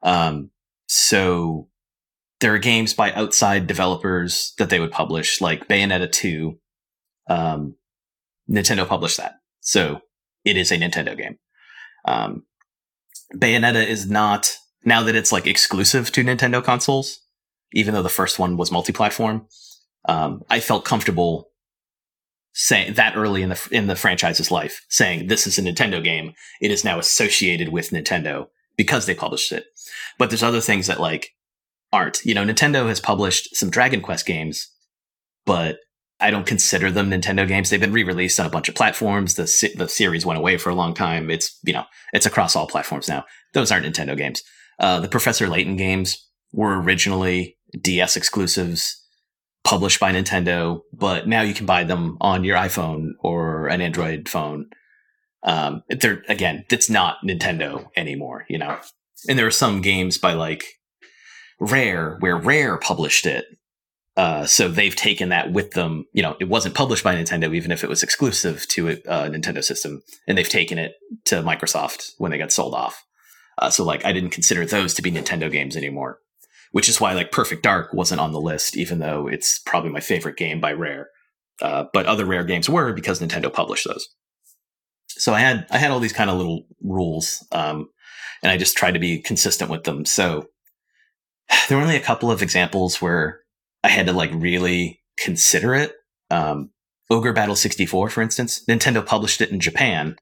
[0.01, 0.49] um,
[0.87, 1.69] so
[2.39, 6.59] there are games by outside developers that they would publish, like Bayonetta two.
[7.29, 7.75] Um,
[8.49, 9.99] Nintendo published that, so
[10.45, 11.37] it is a Nintendo game.
[12.05, 12.43] Um,
[13.35, 14.51] Bayonetta is not
[14.83, 17.19] now that it's like exclusive to Nintendo consoles,
[17.73, 19.45] even though the first one was multi-platform
[20.07, 21.49] um, I felt comfortable
[22.53, 26.33] saying that early in the in the franchise's life, saying this is a Nintendo game.
[26.59, 29.65] It is now associated with Nintendo because they published it.
[30.17, 31.35] But there's other things that like
[31.93, 32.23] aren't.
[32.25, 34.71] You know, Nintendo has published some Dragon Quest games,
[35.45, 35.77] but
[36.19, 37.69] I don't consider them Nintendo games.
[37.69, 39.35] They've been re-released on a bunch of platforms.
[39.35, 39.43] The
[39.75, 41.29] the series went away for a long time.
[41.29, 43.25] It's you know it's across all platforms now.
[43.53, 44.41] Those aren't Nintendo games.
[44.79, 49.03] Uh, the Professor Layton games were originally DS exclusives
[49.67, 54.29] published by Nintendo, but now you can buy them on your iPhone or an Android
[54.29, 54.69] phone.
[55.43, 58.79] Um, they're again, it's not Nintendo anymore, you know.
[59.27, 60.63] And there are some games by like
[61.59, 63.45] Rare where Rare published it.
[64.15, 66.05] Uh, so they've taken that with them.
[66.13, 69.29] You know, it wasn't published by Nintendo, even if it was exclusive to a uh,
[69.29, 70.93] Nintendo system, and they've taken it
[71.25, 73.03] to Microsoft when they got sold off.
[73.57, 76.19] Uh, so, like, I didn't consider those to be Nintendo games anymore
[76.71, 79.99] which is why like Perfect Dark wasn't on the list, even though it's probably my
[79.99, 81.09] favorite game by Rare.
[81.61, 84.07] Uh, but other Rare games were because Nintendo published those.
[85.07, 87.89] So I had I had all these kind of little rules, um,
[88.43, 90.05] and I just tried to be consistent with them.
[90.05, 90.47] So
[91.69, 93.41] there were only a couple of examples where
[93.83, 95.93] I had to like really consider it.
[96.29, 96.71] Um,
[97.09, 100.17] Ogre Battle 64, for instance, Nintendo published it in Japan,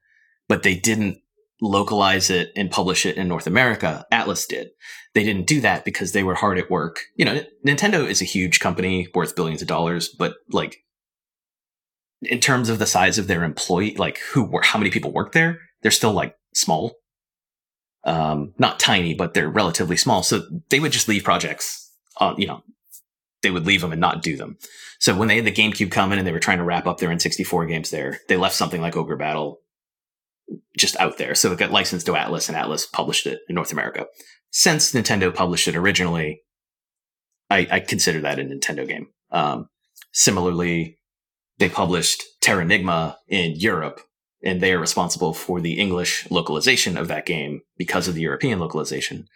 [0.48, 1.18] but they didn't
[1.62, 4.06] localize it and publish it in North America.
[4.12, 4.70] Atlus did.
[5.16, 7.00] They didn't do that because they were hard at work.
[7.16, 10.84] You know, Nintendo is a huge company worth billions of dollars, but like
[12.22, 15.32] in terms of the size of their employee, like who were how many people work
[15.32, 16.98] there, they're still like small.
[18.04, 20.22] Um, not tiny, but they're relatively small.
[20.22, 22.62] So they would just leave projects on, you know,
[23.42, 24.58] they would leave them and not do them.
[25.00, 27.10] So when they had the GameCube coming and they were trying to wrap up their
[27.10, 29.62] N64 games there, they left something like Ogre Battle
[30.78, 31.36] just out there.
[31.36, 34.08] So it got licensed to Atlus, and Atlus published it in North America.
[34.52, 36.42] Since Nintendo published it originally,
[37.50, 39.08] I, I consider that a Nintendo game.
[39.32, 39.70] Um,
[40.12, 41.00] similarly,
[41.60, 44.02] they published Terranigma in Europe,
[44.44, 48.60] and they are responsible for the English localization of that game because of the European
[48.60, 49.28] localization.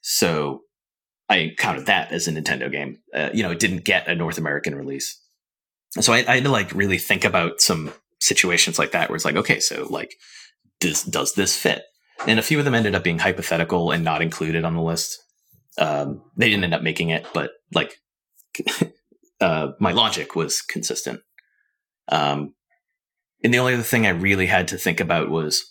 [0.00, 0.62] So
[1.28, 2.98] I counted that as a Nintendo game.
[3.14, 5.20] Uh, you know, it didn't get a North American release.
[6.00, 9.24] So I, I had to like really think about some situations like that where it's
[9.24, 10.14] like, okay, so like
[10.80, 11.82] does does this fit?
[12.26, 15.18] And a few of them ended up being hypothetical and not included on the list.
[15.78, 17.96] Um, they didn't end up making it, but like
[19.40, 21.20] uh, my logic was consistent.
[22.08, 22.54] Um,
[23.42, 25.70] and the only other thing I really had to think about was,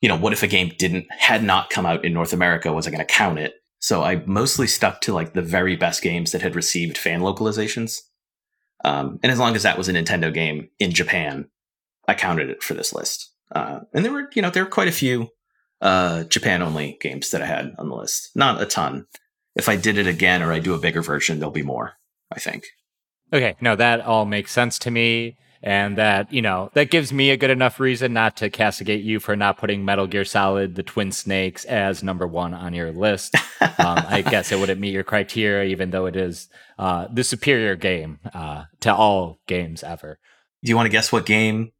[0.00, 2.72] you know, what if a game didn't had not come out in North America?
[2.72, 3.54] Was I going to count it?
[3.80, 7.98] So I mostly stuck to like the very best games that had received fan localizations.
[8.84, 11.48] Um, and as long as that was a Nintendo game in Japan,
[12.08, 13.31] I counted it for this list.
[13.54, 15.28] Uh, and there were, you know, there were quite a few
[15.80, 18.30] uh, Japan only games that I had on the list.
[18.34, 19.06] Not a ton.
[19.54, 21.94] If I did it again or I do a bigger version, there'll be more.
[22.30, 22.64] I think.
[23.32, 25.36] Okay, no, that all makes sense to me.
[25.64, 29.20] And that, you know, that gives me a good enough reason not to castigate you
[29.20, 33.36] for not putting Metal Gear Solid, the Twin Snakes, as number one on your list.
[33.60, 36.48] um, I guess it wouldn't meet your criteria, even though it is
[36.80, 40.18] uh, the superior game uh, to all games ever.
[40.64, 41.70] Do you want to guess what game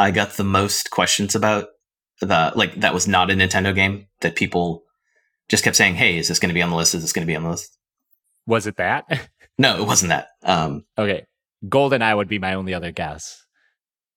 [0.00, 1.68] I got the most questions about?
[2.20, 4.82] The like that was not a Nintendo game that people
[5.48, 6.94] just kept saying, "Hey, is this going to be on the list?
[6.94, 7.76] Is this going to be on the list?"
[8.46, 9.04] Was it that?
[9.58, 10.28] No, it wasn't that.
[10.42, 11.26] Um, okay,
[11.66, 13.44] GoldenEye would be my only other guess.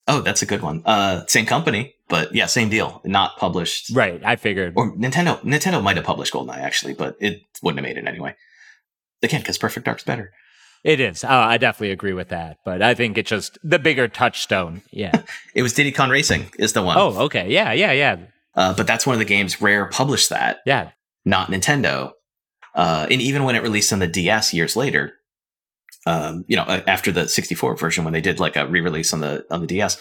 [0.08, 0.82] oh, that's a good one.
[0.86, 3.02] Uh, same company, but yeah, same deal.
[3.04, 3.90] Not published.
[3.94, 4.72] Right, I figured.
[4.78, 5.42] Or Nintendo.
[5.44, 8.36] Nintendo might have published GoldenEye actually, but it wouldn't have made it anyway.
[9.22, 10.32] Again, because Perfect Dark's better.
[10.84, 11.24] It is.
[11.24, 12.58] Uh, I definitely agree with that.
[12.66, 14.82] But I think it's just the bigger touchstone.
[14.92, 15.22] Yeah.
[15.56, 16.98] It was Diddy Kong Racing is the one.
[16.98, 17.50] oh, okay.
[17.52, 18.18] Yeah, yeah, yeah.
[18.56, 20.92] Uh, but that's one of the games Rare published that, Yeah.
[21.26, 22.12] not Nintendo.
[22.76, 25.14] Uh, and even when it released on the DS years later,
[26.06, 29.46] um, you know, after the 64 version, when they did like a re-release on the
[29.52, 29.98] on the DS,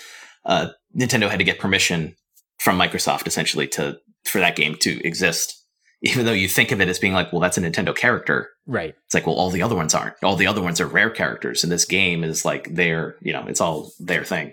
[0.47, 0.69] uh,
[0.99, 2.17] Nintendo had to get permission
[2.59, 5.62] from Microsoft essentially to for that game to exist.
[6.05, 8.51] Even though you think of it as being like, well, that's a Nintendo character.
[8.67, 8.95] Right.
[9.05, 10.17] It's like, well, all the other ones aren't.
[10.23, 13.47] All the other ones are rare characters, and this game is like their, you know,
[13.47, 14.53] it's all their thing.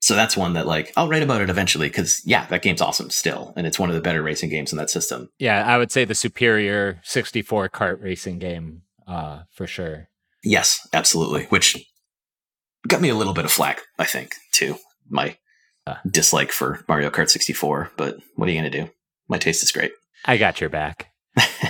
[0.00, 3.10] So that's one that like I'll write about it eventually because yeah, that game's awesome
[3.10, 5.28] still, and it's one of the better racing games in that system.
[5.38, 10.08] Yeah, I would say the superior 64 kart racing game uh, for sure.
[10.44, 11.44] Yes, absolutely.
[11.46, 11.76] Which
[12.86, 14.76] got me a little bit of flack, I think, too.
[15.08, 15.36] My
[15.86, 15.96] Uh.
[16.08, 18.90] dislike for Mario Kart 64, but what are you going to do?
[19.28, 19.90] My taste is great.
[20.24, 21.10] I got your back.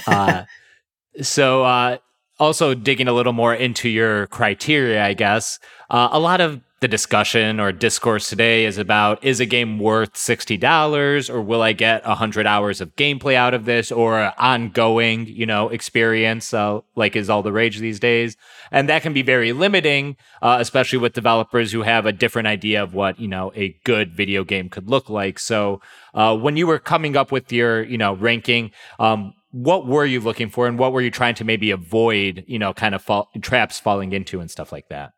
[0.06, 0.44] Uh,
[1.22, 1.98] so, uh,
[2.38, 5.58] also digging a little more into your criteria, I guess,
[5.90, 10.14] uh, a lot of the discussion or discourse today is about is a game worth
[10.14, 15.44] $60 or will I get 100 hours of gameplay out of this or ongoing, you
[15.44, 18.36] know, experience uh, like is all the rage these days.
[18.70, 22.82] And that can be very limiting, uh, especially with developers who have a different idea
[22.82, 25.40] of what, you know, a good video game could look like.
[25.40, 25.80] So,
[26.14, 30.20] uh, when you were coming up with your, you know, ranking, um, what were you
[30.20, 33.30] looking for and what were you trying to maybe avoid, you know, kind of fall,
[33.40, 35.12] traps falling into and stuff like that?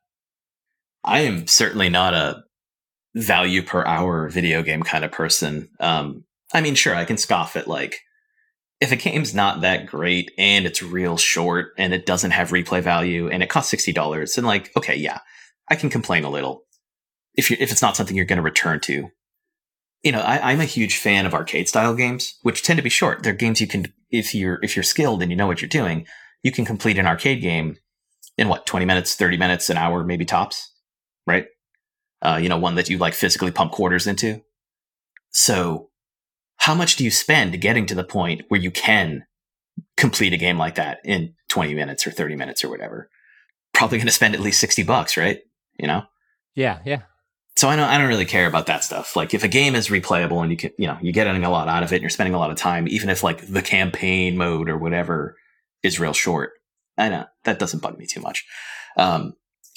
[1.04, 2.44] I am certainly not a
[3.14, 5.68] value per hour video game kind of person.
[5.80, 8.00] Um, I mean, sure, I can scoff at like
[8.80, 12.82] if a game's not that great and it's real short and it doesn't have replay
[12.82, 15.18] value and it costs sixty dollars, and like, okay, yeah,
[15.68, 16.62] I can complain a little
[17.34, 19.08] if you if it's not something you're going to return to.
[20.02, 22.88] You know, I, I'm a huge fan of arcade style games, which tend to be
[22.88, 23.22] short.
[23.22, 26.06] They're games you can, if you're if you're skilled and you know what you're doing,
[26.42, 27.76] you can complete an arcade game
[28.38, 30.69] in what twenty minutes, thirty minutes, an hour, maybe tops,
[31.30, 31.46] right?
[32.20, 34.42] Uh, you know, one that you like physically pump quarters into.
[35.30, 35.88] So,
[36.56, 39.24] how much do you spend getting to the point where you can
[39.96, 43.08] complete a game like that in 20 minutes or 30 minutes or whatever?
[43.72, 45.38] Probably going to spend at least 60 bucks, right?
[45.78, 46.02] You know?
[46.54, 47.02] Yeah, yeah.
[47.56, 49.16] So I don't, I don't really care about that stuff.
[49.16, 51.68] Like if a game is replayable and you can, you know, you're getting a lot
[51.68, 54.36] out of it and you're spending a lot of time, even if like the campaign
[54.36, 55.36] mode or whatever
[55.82, 56.52] is real short,
[56.98, 58.44] I know that doesn't bug me too much.
[58.96, 59.34] Um,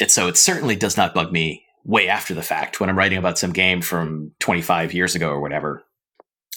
[0.07, 3.37] so it certainly does not bug me way after the fact when I'm writing about
[3.37, 5.83] some game from 25 years ago or whatever.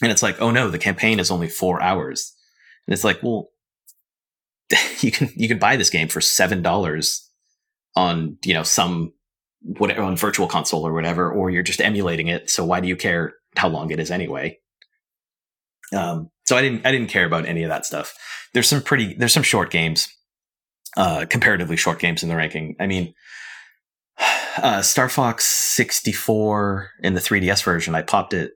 [0.02, 2.34] And it's like, oh no, the campaign is only four hours.
[2.86, 3.48] And it's like, well,
[5.00, 7.20] you can, you can buy this game for $7
[7.96, 9.12] on, you know, some
[9.60, 12.50] whatever on virtual console or whatever, or you're just emulating it.
[12.50, 14.58] So why do you care how long it is anyway?
[15.92, 18.14] Um, so I didn't I didn't care about any of that stuff.
[18.54, 20.08] There's some pretty there's some short games,
[20.96, 22.76] uh, comparatively short games in the ranking.
[22.80, 23.14] I mean,
[24.58, 28.52] uh, Star Fox 64 in the 3DS version, I popped it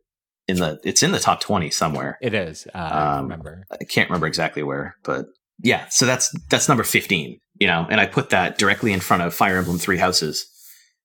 [0.48, 2.18] in the it's in the top 20 somewhere.
[2.20, 2.66] It is.
[2.74, 3.64] Uh, I Um, remember.
[3.70, 5.26] I can't remember exactly where, but
[5.62, 5.87] yeah.
[5.90, 7.38] So that's that's number fifteen.
[7.59, 10.46] You know, and I put that directly in front of Fire Emblem Three Houses,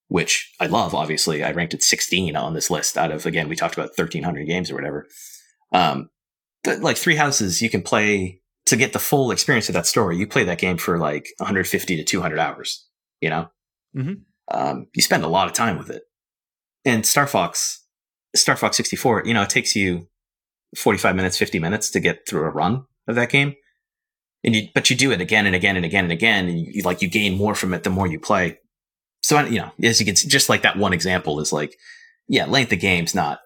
[0.07, 0.95] which I love.
[0.95, 4.23] Obviously, I ranked it sixteen on this list out of again we talked about thirteen
[4.23, 5.05] hundred games or whatever.
[5.73, 6.09] Um,
[6.63, 10.17] but like Three Houses, you can play to get the full experience of that story.
[10.17, 12.87] You play that game for like 150 to 200 hours.
[13.21, 13.49] You know,
[13.95, 14.21] Mhm.
[14.51, 16.03] um, you spend a lot of time with it.
[16.83, 17.83] And Star Fox,
[18.35, 20.07] Star Fox 64, you know, it takes you
[20.75, 23.55] 45 minutes, 50 minutes to get through a run of that game.
[24.43, 26.47] And you, but you do it again and again and again and again.
[26.49, 28.59] And you, like, you gain more from it the more you play.
[29.23, 31.75] So, you know, as you can see, just like that one example is like,
[32.27, 33.39] yeah, length of game's not,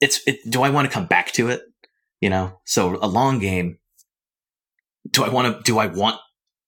[0.00, 1.62] it's, it, do I want to come back to it?
[2.20, 3.78] You know, so a long game,
[5.10, 6.18] do I want to, do I want,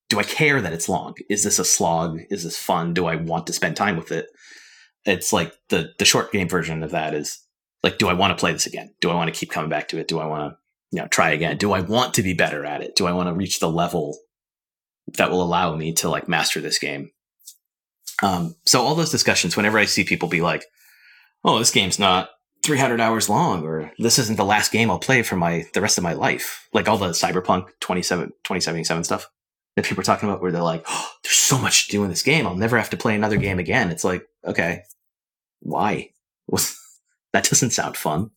[0.09, 1.15] do I care that it's long?
[1.29, 2.19] Is this a slog?
[2.29, 2.93] Is this fun?
[2.93, 4.27] Do I want to spend time with it?
[5.05, 7.39] It's like the, the short game version of that is
[7.83, 8.93] like, do I want to play this again?
[9.01, 10.07] Do I want to keep coming back to it?
[10.07, 10.57] Do I want to,
[10.91, 11.57] you know, try again?
[11.57, 12.95] Do I want to be better at it?
[12.95, 14.17] Do I want to reach the level
[15.17, 17.11] that will allow me to like master this game.
[18.21, 20.65] Um, so all those discussions, whenever I see people be like,
[21.43, 22.29] "Oh, this game's not
[22.63, 25.97] 300 hours long," or "This isn't the last game I'll play for my the rest
[25.97, 29.29] of my life," like all the Cyberpunk 27, 2077 stuff
[29.75, 32.09] that people are talking about, where they're like, "Oh, there's so much to do in
[32.09, 32.45] this game.
[32.47, 34.83] I'll never have to play another game again." It's like, okay,
[35.61, 36.11] why?
[37.33, 38.31] that doesn't sound fun.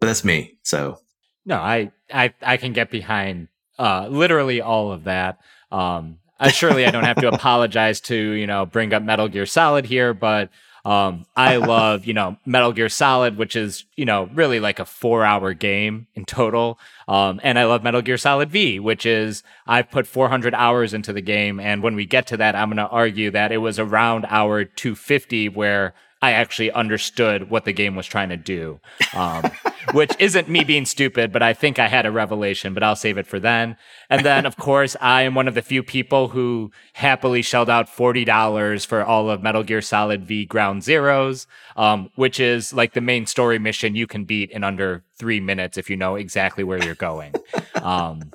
[0.00, 0.58] But that's me.
[0.62, 1.00] So
[1.44, 5.38] no, I I I can get behind uh, literally all of that.
[5.72, 9.46] Um, I, surely I don't have to apologize to you know bring up Metal Gear
[9.46, 10.50] Solid here, but
[10.88, 14.86] um, I love you know Metal Gear Solid, which is you know really like a
[14.86, 19.90] four-hour game in total, um, and I love Metal Gear Solid V, which is I've
[19.90, 22.88] put 400 hours into the game, and when we get to that, I'm going to
[22.88, 28.06] argue that it was around hour 250 where I actually understood what the game was
[28.06, 28.80] trying to do,
[29.14, 29.44] um,
[29.92, 33.18] which isn't me being stupid, but I think I had a revelation, but I'll save
[33.18, 33.76] it for then.
[34.10, 37.88] And then, of course, I am one of the few people who happily shelled out
[37.88, 43.00] $40 for all of Metal Gear Solid V Ground Zeroes, um, which is like the
[43.00, 46.82] main story mission you can beat in under three minutes if you know exactly where
[46.82, 47.34] you're going.
[47.82, 48.32] Um,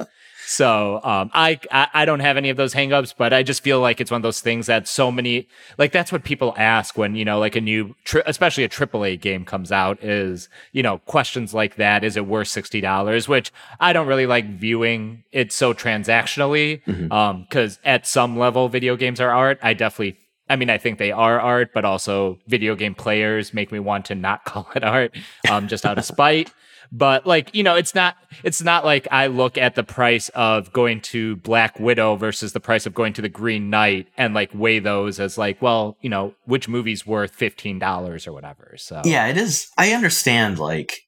[0.53, 3.79] so um, I, I, I don't have any of those hangups, but I just feel
[3.79, 5.47] like it's one of those things that so many
[5.79, 9.19] like that's what people ask when you know like a new tri- especially a AAA
[9.19, 13.27] game comes out is you know questions like that is it worth sixty dollars?
[13.27, 17.11] Which I don't really like viewing it so transactionally because mm-hmm.
[17.11, 19.57] um, at some level video games are art.
[19.63, 23.71] I definitely I mean, I think they are art, but also video game players make
[23.71, 25.15] me want to not call it art,
[25.49, 26.53] um, just out of spite.
[26.95, 30.71] But like, you know, it's not it's not like I look at the price of
[30.71, 34.51] going to Black Widow versus the price of going to the Green Knight and like
[34.53, 38.75] weigh those as like, well, you know, which movie's worth fifteen dollars or whatever.
[38.77, 40.99] So Yeah, it is I understand like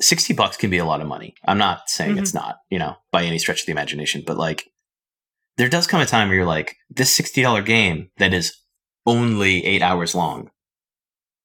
[0.00, 1.34] 60 bucks can be a lot of money.
[1.44, 2.22] I'm not saying mm-hmm.
[2.22, 4.64] it's not, you know, by any stretch of the imagination, but like
[5.58, 8.56] there does come a time where you're like, this $60 game that is
[9.06, 10.50] only eight hours long.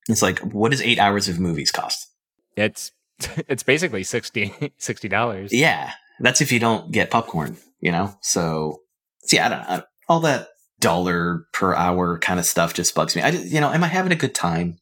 [0.08, 2.08] It's like, what does eight hours of movies cost?
[2.56, 2.92] It's
[3.48, 5.54] it's basically 60 dollars.
[5.54, 8.16] Yeah, that's if you don't get popcorn, you know.
[8.22, 8.82] So,
[9.24, 9.84] see, I don't know.
[10.08, 10.50] All that
[10.80, 13.22] dollar per hour kind of stuff just bugs me.
[13.22, 14.78] I, just, you know, am I having a good time?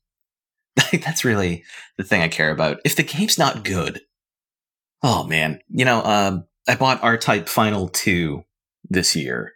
[0.92, 1.64] that's really
[1.98, 2.80] the thing I care about.
[2.84, 4.02] If the game's not good,
[5.02, 8.44] oh man, you know, um, I bought R Type Final Two
[8.90, 9.54] this year,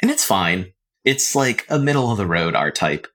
[0.00, 0.72] and it's fine.
[1.04, 3.06] It's like a middle of the road R Type,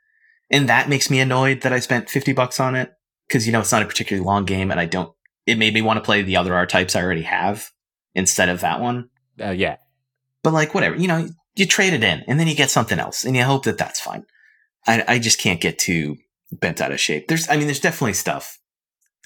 [0.52, 2.94] and that makes me annoyed that I spent fifty bucks on it
[3.34, 5.12] because you know it's not a particularly long game, and I don't.
[5.48, 7.72] It made me want to play the other R types I already have
[8.14, 9.10] instead of that one.
[9.42, 9.78] Uh, yeah,
[10.44, 13.26] but like whatever, you know, you trade it in, and then you get something else,
[13.26, 14.26] and you hope that that's fine.
[14.86, 16.18] I, I just can't get too
[16.52, 17.28] bent out of shape.
[17.28, 18.60] There's, I mean, there's definitely stuff.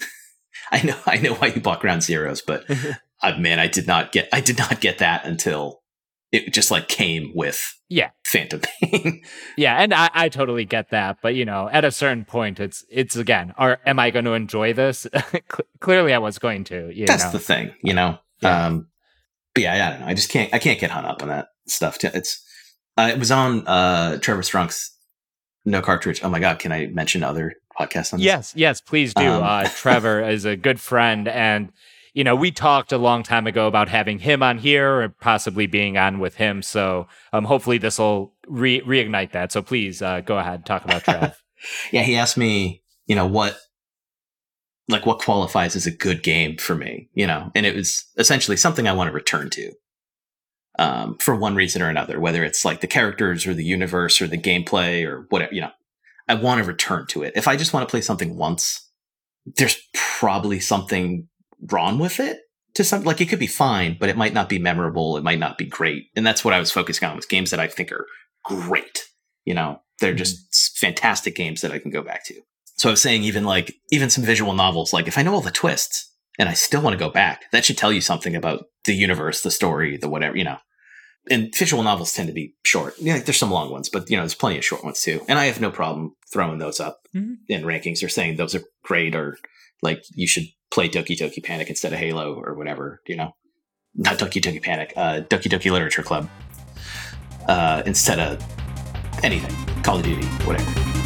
[0.72, 2.64] I know, I know why you bought Ground Zeroes, but
[3.22, 5.82] uh, man, I did not get, I did not get that until
[6.32, 9.22] it just like came with yeah phantom pain
[9.56, 12.84] yeah and I, I totally get that but you know at a certain point it's
[12.90, 15.06] it's again are am i going to enjoy this
[15.80, 17.30] clearly i was going to that's know?
[17.32, 18.66] the thing you know yeah.
[18.66, 18.88] um
[19.54, 21.48] but yeah i don't know i just can't i can't get hung up on that
[21.66, 22.44] stuff it's
[22.96, 24.94] uh, it was on uh trevor strunk's
[25.64, 28.26] no cartridge oh my god can i mention other podcasts on this?
[28.26, 31.72] yes yes please do um, uh trevor is a good friend and
[32.18, 35.68] you know, we talked a long time ago about having him on here or possibly
[35.68, 36.62] being on with him.
[36.62, 39.52] So um, hopefully this will re- reignite that.
[39.52, 41.40] So please uh, go ahead, and talk about Trev.
[41.92, 43.56] yeah, he asked me, you know, what
[44.88, 48.56] like what qualifies as a good game for me, you know, and it was essentially
[48.56, 49.70] something I want to return to.
[50.76, 54.26] Um, for one reason or another, whether it's like the characters or the universe or
[54.26, 55.70] the gameplay or whatever, you know,
[56.26, 57.34] I want to return to it.
[57.36, 58.90] If I just want to play something once,
[59.56, 61.28] there's probably something
[61.70, 62.38] wrong with it
[62.74, 65.16] to some like it could be fine, but it might not be memorable.
[65.16, 66.06] It might not be great.
[66.14, 68.06] And that's what I was focusing on with games that I think are
[68.44, 69.04] great.
[69.44, 70.18] You know, they're mm-hmm.
[70.18, 72.40] just fantastic games that I can go back to.
[72.76, 75.40] So I was saying even like even some visual novels, like if I know all
[75.40, 78.66] the twists and I still want to go back, that should tell you something about
[78.84, 80.58] the universe, the story, the whatever, you know.
[81.30, 82.94] And visual novels tend to be short.
[82.98, 85.20] Yeah, there's some long ones, but you know, there's plenty of short ones too.
[85.28, 87.34] And I have no problem throwing those up mm-hmm.
[87.48, 89.36] in rankings or saying those are great or
[89.82, 93.34] like you should play Doki Doki Panic instead of Halo or whatever, you know,
[93.94, 96.28] not Doki Doki Panic, uh, Doki Doki Literature Club
[97.48, 98.42] uh, instead of
[99.24, 100.97] anything, Call of Duty, whatever.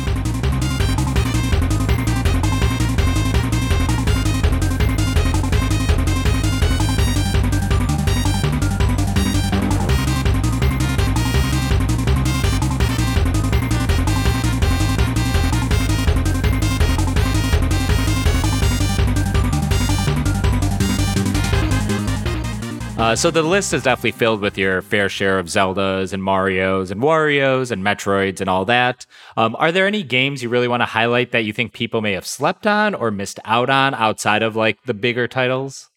[23.02, 26.92] Uh, so the list is definitely filled with your fair share of Zeldas and Mario's
[26.92, 29.06] and Wario's and Metroids and all that.
[29.36, 32.12] Um, are there any games you really want to highlight that you think people may
[32.12, 35.90] have slept on or missed out on outside of like the bigger titles?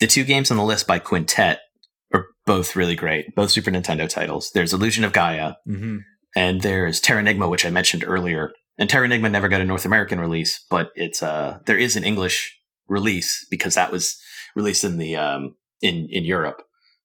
[0.00, 1.60] The two games on the list by Quintet
[2.12, 4.50] are both really great, both Super Nintendo titles.
[4.52, 5.96] There's Illusion of Gaia, Mm-hmm.
[6.36, 8.52] and there's Terranigma, which I mentioned earlier.
[8.76, 12.54] And Terranigma never got a North American release, but it's uh there is an English
[12.86, 14.20] release because that was
[14.54, 16.62] released in the um in in Europe,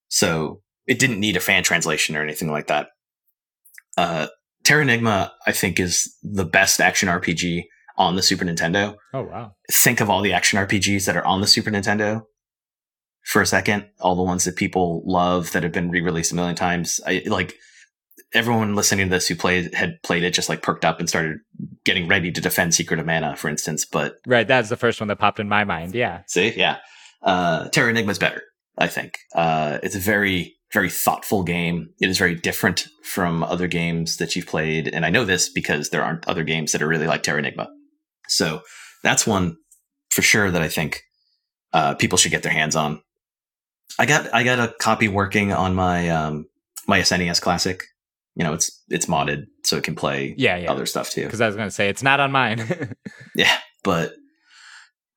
[0.08, 2.90] so it didn't need a fan translation or anything like that.
[3.98, 4.28] Uh,
[4.64, 7.66] Terranigma, I think, is the best action RPG
[7.98, 8.96] on the Super Nintendo.
[9.14, 9.56] Oh wow.
[9.72, 12.24] Think of all the action RPGs that are on the Super Nintendo
[13.24, 13.88] for a second.
[14.00, 17.00] All the ones that people love that have been re-released a million times.
[17.06, 17.56] I like
[18.34, 21.38] everyone listening to this who played had played it just like perked up and started
[21.86, 23.86] getting ready to defend Secret of Mana, for instance.
[23.86, 25.96] But Right, that's the first one that popped in my mind.
[25.96, 26.24] Yeah.
[26.28, 26.80] see, yeah,
[27.22, 28.42] uh, Terranigma's better.
[28.78, 31.90] I think uh, it's a very very thoughtful game.
[32.02, 35.90] It is very different from other games that you've played, and I know this because
[35.90, 37.68] there aren't other games that are really like Terranigma.
[38.28, 38.62] So
[39.04, 39.56] that's one
[40.10, 41.02] for sure that I think
[41.74, 43.02] uh, people should get their hands on.
[44.00, 46.46] I got I got a copy working on my um,
[46.88, 47.82] my SNES Classic.
[48.36, 50.72] You know, it's it's modded so it can play Yeah, yeah.
[50.72, 51.24] other stuff too.
[51.24, 52.96] Because I was going to say it's not on mine.
[53.36, 54.14] Yeah, but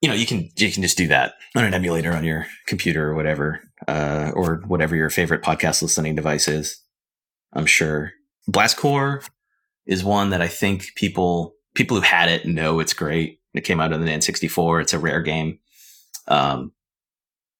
[0.01, 3.09] you know, you can you can just do that on an emulator on your computer
[3.09, 6.81] or whatever, uh, or whatever your favorite podcast listening device is.
[7.53, 8.13] I'm sure
[8.47, 9.23] Blast Corps
[9.85, 13.39] is one that I think people people who had it know it's great.
[13.53, 14.81] It came out on the N64.
[14.81, 15.59] It's a rare game.
[16.27, 16.71] Um,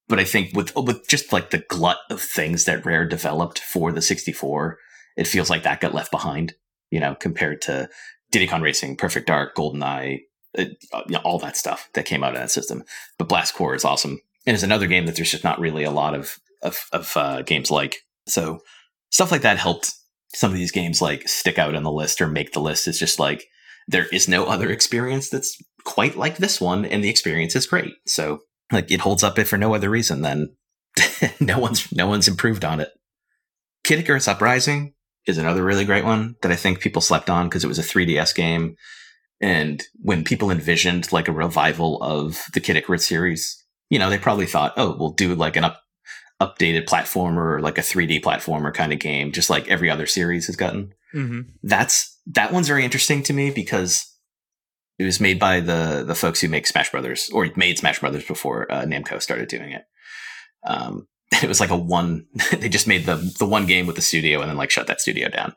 [0.07, 3.91] but I think with with just like the glut of things that Rare developed for
[3.91, 4.77] the 64,
[5.17, 6.53] it feels like that got left behind.
[6.89, 7.89] You know, compared to
[8.31, 10.21] Diddy Kong Racing, Perfect Dark, GoldenEye,
[10.57, 10.65] uh,
[11.07, 12.83] you know, all that stuff that came out of that system.
[13.17, 15.91] But Blast Corps is awesome, and it's another game that there's just not really a
[15.91, 17.97] lot of of, of uh, games like.
[18.27, 18.61] So
[19.11, 19.93] stuff like that helped
[20.33, 22.87] some of these games like stick out on the list or make the list.
[22.87, 23.45] It's just like
[23.87, 27.93] there is no other experience that's quite like this one, and the experience is great.
[28.05, 28.41] So
[28.71, 30.55] like it holds up if for no other reason than
[31.39, 32.89] no one's no one's improved on it.
[33.83, 34.93] Kid Icarus Uprising
[35.25, 37.83] is another really great one that I think people slept on because it was a
[37.83, 38.75] 3DS game.
[39.41, 44.17] And when people envisioned like a revival of the Kid Icarus series, you know, they
[44.17, 45.81] probably thought, oh, we'll do like an up,
[46.41, 50.47] updated platformer or like a 3D platformer kind of game, just like every other series
[50.47, 50.93] has gotten.
[51.13, 51.41] mm-hmm.
[51.63, 54.13] That's that one's very interesting to me because
[54.97, 58.25] it was made by the the folks who make Smash Brothers or made Smash Brothers
[58.25, 59.83] before uh, Namco started doing it.
[60.65, 62.25] Um, it was like a one.
[62.51, 65.01] they just made the the one game with the studio and then like shut that
[65.01, 65.53] studio down.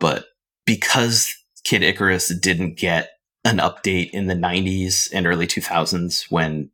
[0.00, 0.24] But
[0.66, 1.34] because
[1.64, 3.10] Kid Icarus didn't get
[3.44, 6.70] an update in the 90s and early 2000s when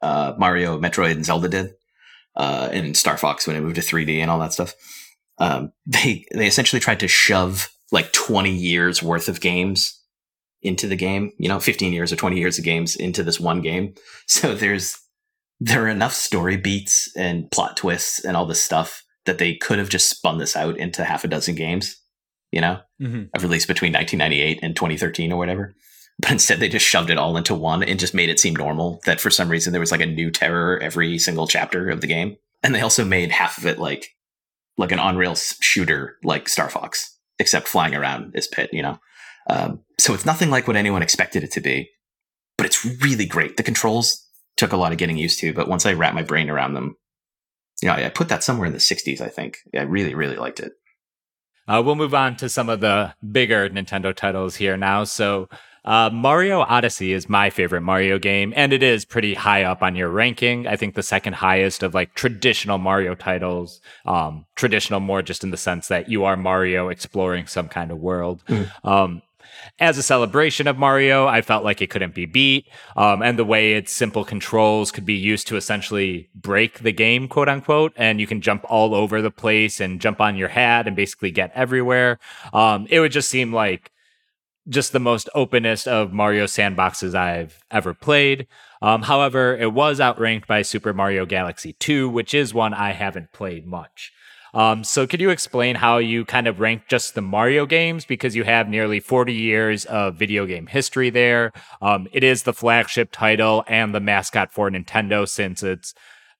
[0.00, 1.74] uh, Mario, Metroid, and Zelda did,
[2.36, 4.74] uh, and Star Fox when it moved to 3D and all that stuff,
[5.38, 10.00] um, they they essentially tried to shove like 20 years worth of games
[10.62, 11.32] into the game.
[11.38, 13.94] You know, 15 years or 20 years of games into this one game.
[14.30, 14.94] So there's
[15.58, 19.78] there are enough story beats and plot twists and all this stuff that they could
[19.78, 21.97] have just spun this out into half a dozen games.
[22.52, 23.24] You know, Mm-hmm.
[23.34, 25.74] of release between 1998 and 2013 or whatever.
[26.20, 28.98] But instead, they just shoved it all into one and just made it seem normal
[29.06, 32.08] that for some reason there was like a new terror every single chapter of the
[32.08, 32.36] game.
[32.64, 34.08] And they also made half of it like
[34.76, 38.98] like an on rails shooter like Star Fox, except flying around this pit, you know.
[39.48, 41.88] Um, so it's nothing like what anyone expected it to be,
[42.56, 43.56] but it's really great.
[43.56, 44.26] The controls
[44.56, 46.96] took a lot of getting used to, but once I wrapped my brain around them,
[47.80, 49.20] you know, I, I put that somewhere in the 60s.
[49.20, 50.72] I think I really, really liked it.
[51.68, 55.04] Uh, we'll move on to some of the bigger Nintendo titles here now.
[55.04, 55.48] So,
[55.84, 59.94] uh, Mario Odyssey is my favorite Mario game, and it is pretty high up on
[59.94, 60.66] your ranking.
[60.66, 63.80] I think the second highest of like traditional Mario titles.
[64.04, 67.98] Um, traditional more just in the sense that you are Mario exploring some kind of
[67.98, 68.42] world.
[68.84, 69.22] Um,
[69.78, 72.66] as a celebration of Mario, I felt like it couldn't be beat.
[72.96, 77.28] Um, and the way its simple controls could be used to essentially break the game,
[77.28, 77.92] quote unquote.
[77.96, 81.30] And you can jump all over the place and jump on your hat and basically
[81.30, 82.18] get everywhere.
[82.52, 83.92] Um, it would just seem like
[84.68, 88.46] just the most openest of Mario sandboxes I've ever played.
[88.82, 93.32] Um, however, it was outranked by Super Mario Galaxy 2, which is one I haven't
[93.32, 94.12] played much.
[94.54, 98.34] Um, so, could you explain how you kind of rank just the Mario games because
[98.34, 101.52] you have nearly 40 years of video game history there?
[101.82, 105.94] Um, it is the flagship title and the mascot for Nintendo since its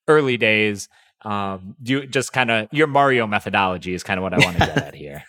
[0.06, 0.88] early days.
[1.22, 4.59] Um, do you just kind of your Mario methodology is kind of what I want
[4.59, 5.24] to get at here.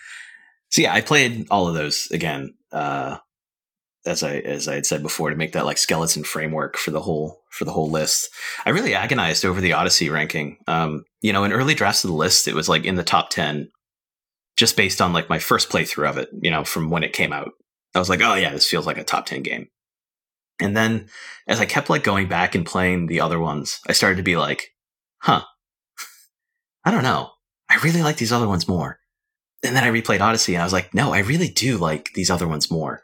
[0.70, 2.54] So yeah, I played all of those again.
[2.72, 3.18] Uh,
[4.06, 7.02] as I as I had said before, to make that like skeleton framework for the
[7.02, 8.30] whole for the whole list.
[8.66, 10.58] I really agonized over the Odyssey ranking.
[10.68, 13.30] Um, you know, in early drafts of the list, it was like in the top
[13.30, 13.70] ten,
[14.58, 16.30] just based on like my first playthrough of it.
[16.42, 17.52] You know, from when it came out,
[17.96, 19.68] I was like, oh yeah, this feels like a top ten game.
[20.62, 21.08] And then
[21.48, 24.36] as I kept like going back and playing the other ones, I started to be
[24.36, 24.70] like,
[25.20, 25.44] huh,
[26.86, 27.32] I don't know.
[27.70, 29.00] I really like these other ones more.
[29.64, 32.30] And then I replayed Odyssey and I was like, no, I really do like these
[32.30, 33.02] other ones more.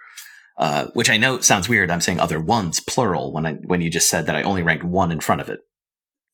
[0.57, 1.91] Uh, which I know sounds weird.
[1.91, 4.85] I'm saying other ones, plural, when I when you just said that I only ranked
[4.85, 5.59] one in front of it.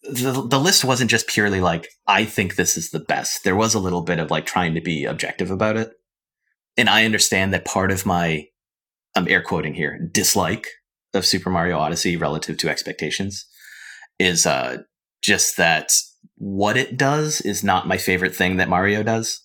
[0.03, 3.43] The, the list wasn't just purely like I think this is the best.
[3.43, 5.93] There was a little bit of like trying to be objective about it,
[6.78, 8.45] and I understand that part of my
[9.15, 10.67] I'm air quoting here dislike
[11.13, 13.45] of Super Mario Odyssey relative to expectations
[14.19, 14.78] is uh,
[15.22, 15.91] just that
[16.36, 19.41] what it does is not my favorite thing that Mario does.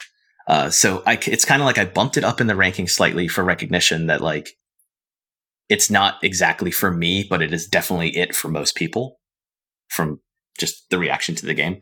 [0.47, 3.27] Uh, so I, it's kind of like I bumped it up in the ranking slightly
[3.27, 4.51] for recognition that like
[5.69, 9.19] it's not exactly for me, but it is definitely it for most people
[9.89, 10.21] from
[10.59, 11.81] just the reaction to the game.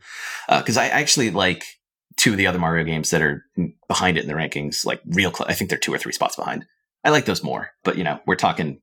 [0.49, 1.65] Because uh, I actually like
[2.17, 3.45] two of the other Mario games that are
[3.89, 5.31] behind it in the rankings, like real.
[5.31, 5.49] close.
[5.49, 6.67] I think they're two or three spots behind.
[7.05, 8.81] I like those more, but you know, we're talking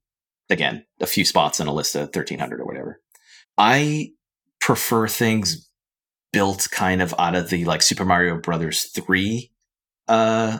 [0.50, 3.02] again a few spots in a list of thirteen hundred or whatever.
[3.58, 4.12] I
[4.60, 5.68] prefer things
[6.32, 9.52] built kind of out of the like Super Mario Brothers three
[10.08, 10.60] uh,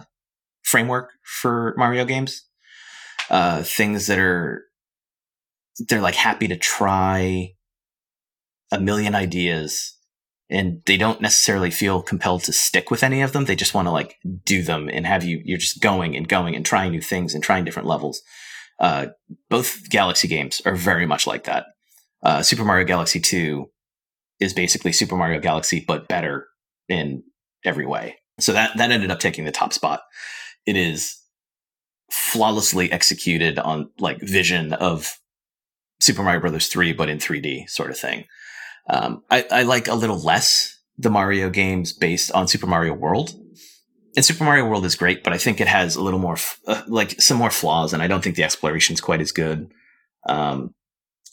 [0.64, 2.46] framework for Mario games
[3.32, 4.66] uh, things that are
[5.88, 7.54] they're like happy to try
[8.72, 9.98] a million ideas
[10.50, 13.46] and they don't necessarily feel compelled to stick with any of them.
[13.46, 16.56] They just want to like do them and have you you're just going and going
[16.56, 18.22] and trying new things and trying different levels.
[18.80, 19.08] Uh,
[19.50, 21.68] both galaxy games are very much like that.
[22.22, 23.66] Uh, super mario galaxy 2
[24.42, 26.48] is basically super mario galaxy but better
[26.90, 27.24] in
[27.64, 28.18] every way.
[28.42, 30.02] So that that ended up taking the top spot.
[30.66, 31.21] It is
[32.12, 35.18] flawlessly executed on like vision of
[36.00, 38.26] Super Mario Brothers 3, but in 3D sort of thing.
[38.90, 43.34] Um, I, I like a little less the Mario games based on Super Mario World.
[44.16, 46.60] And Super Mario World is great, but I think it has a little more, f-
[46.68, 49.72] uh, like some more flaws, and I don't think the exploration is quite as good.
[50.28, 50.74] Um,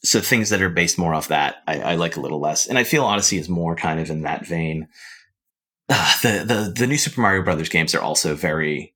[0.05, 2.69] so things that are based more off that, I, I, like a little less.
[2.69, 4.87] And I feel Odyssey is more kind of in that vein.
[5.89, 8.95] Uh, the the the new Super Mario Brothers games are also very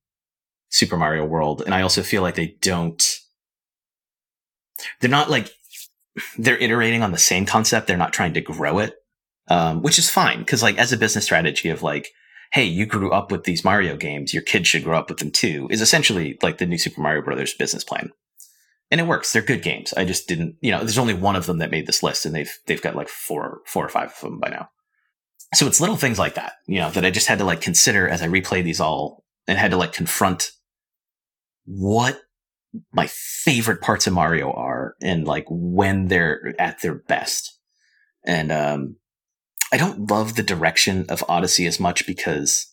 [0.73, 1.63] Super Mario World.
[1.65, 3.19] And I also feel like they don't,
[5.01, 5.51] they're not like,
[6.39, 7.87] they're iterating on the same concept.
[7.87, 8.95] They're not trying to grow it,
[9.49, 10.45] um, which is fine.
[10.45, 12.09] Cause like as a business strategy of like,
[12.53, 15.31] hey, you grew up with these Mario games, your kids should grow up with them
[15.31, 18.11] too, is essentially like the new Super Mario Brothers business plan.
[18.91, 19.33] And it works.
[19.33, 19.93] They're good games.
[19.95, 22.35] I just didn't, you know, there's only one of them that made this list and
[22.35, 24.71] they've, they've got like four, four or five of them by now.
[25.55, 28.09] So it's little things like that, you know, that I just had to like consider
[28.09, 30.51] as I replay these all and had to like confront
[31.65, 32.21] what
[32.93, 37.59] my favorite parts of Mario are and like when they're at their best.
[38.25, 38.97] And um
[39.73, 42.67] I don't love the direction of Odyssey as much because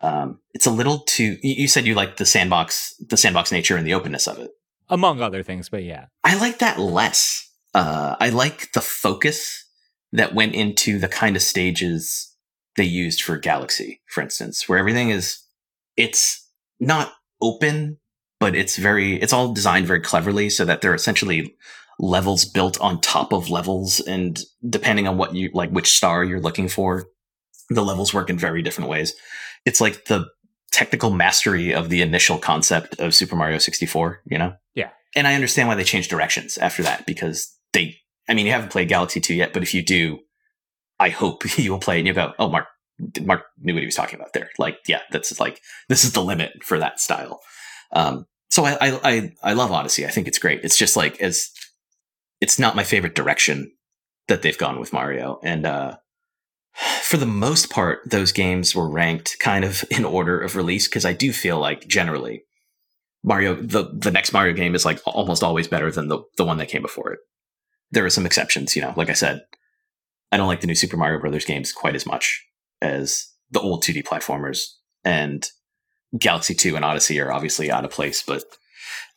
[0.00, 3.86] um it's a little too you said you like the sandbox the sandbox nature and
[3.86, 4.50] the openness of it.
[4.88, 6.06] Among other things, but yeah.
[6.24, 7.50] I like that less.
[7.74, 9.64] Uh I like the focus
[10.12, 12.34] that went into the kind of stages
[12.76, 15.40] they used for Galaxy, for instance, where everything is
[15.96, 16.48] it's
[16.80, 17.98] not open,
[18.40, 21.54] but it's very, it's all designed very cleverly so that they're essentially
[21.98, 24.00] levels built on top of levels.
[24.00, 27.06] And depending on what you, like which star you're looking for,
[27.70, 29.14] the levels work in very different ways.
[29.64, 30.26] It's like the
[30.70, 34.54] technical mastery of the initial concept of Super Mario 64, you know?
[34.74, 34.90] Yeah.
[35.16, 37.96] And I understand why they changed directions after that because they,
[38.28, 40.20] I mean, you haven't played Galaxy 2 yet, but if you do,
[41.00, 42.66] I hope you will play and you go, oh, Mark,
[43.22, 44.50] Mark knew what he was talking about there.
[44.58, 47.40] Like, yeah, that's like this is the limit for that style.
[47.92, 50.06] Um, so I, I I love Odyssey.
[50.06, 50.60] I think it's great.
[50.64, 51.50] It's just like as
[52.40, 53.72] it's not my favorite direction
[54.28, 55.96] that they've gone with Mario, and uh,
[57.02, 61.04] for the most part, those games were ranked kind of in order of release because
[61.04, 62.44] I do feel like generally
[63.22, 66.58] Mario the the next Mario game is like almost always better than the the one
[66.58, 67.20] that came before it.
[67.90, 68.92] There are some exceptions, you know.
[68.96, 69.42] Like I said,
[70.32, 72.44] I don't like the new Super Mario Brothers games quite as much
[72.80, 74.74] as the old 2D platformers.
[75.04, 75.46] And
[76.18, 78.42] Galaxy 2 and Odyssey are obviously out of place, but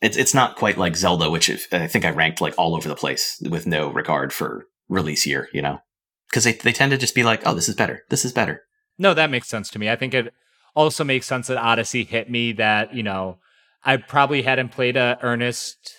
[0.00, 2.96] it's it's not quite like Zelda, which I think I ranked like all over the
[2.96, 5.80] place with no regard for release year, you know?
[6.28, 8.04] Because they, they tend to just be like, oh, this is better.
[8.08, 8.62] This is better.
[8.98, 9.90] No, that makes sense to me.
[9.90, 10.32] I think it
[10.74, 13.38] also makes sense that Odyssey hit me that, you know,
[13.84, 15.94] I probably hadn't played a earnest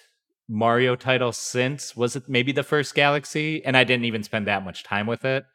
[0.47, 4.63] Mario title since was it maybe the first Galaxy, and I didn't even spend that
[4.63, 5.45] much time with it.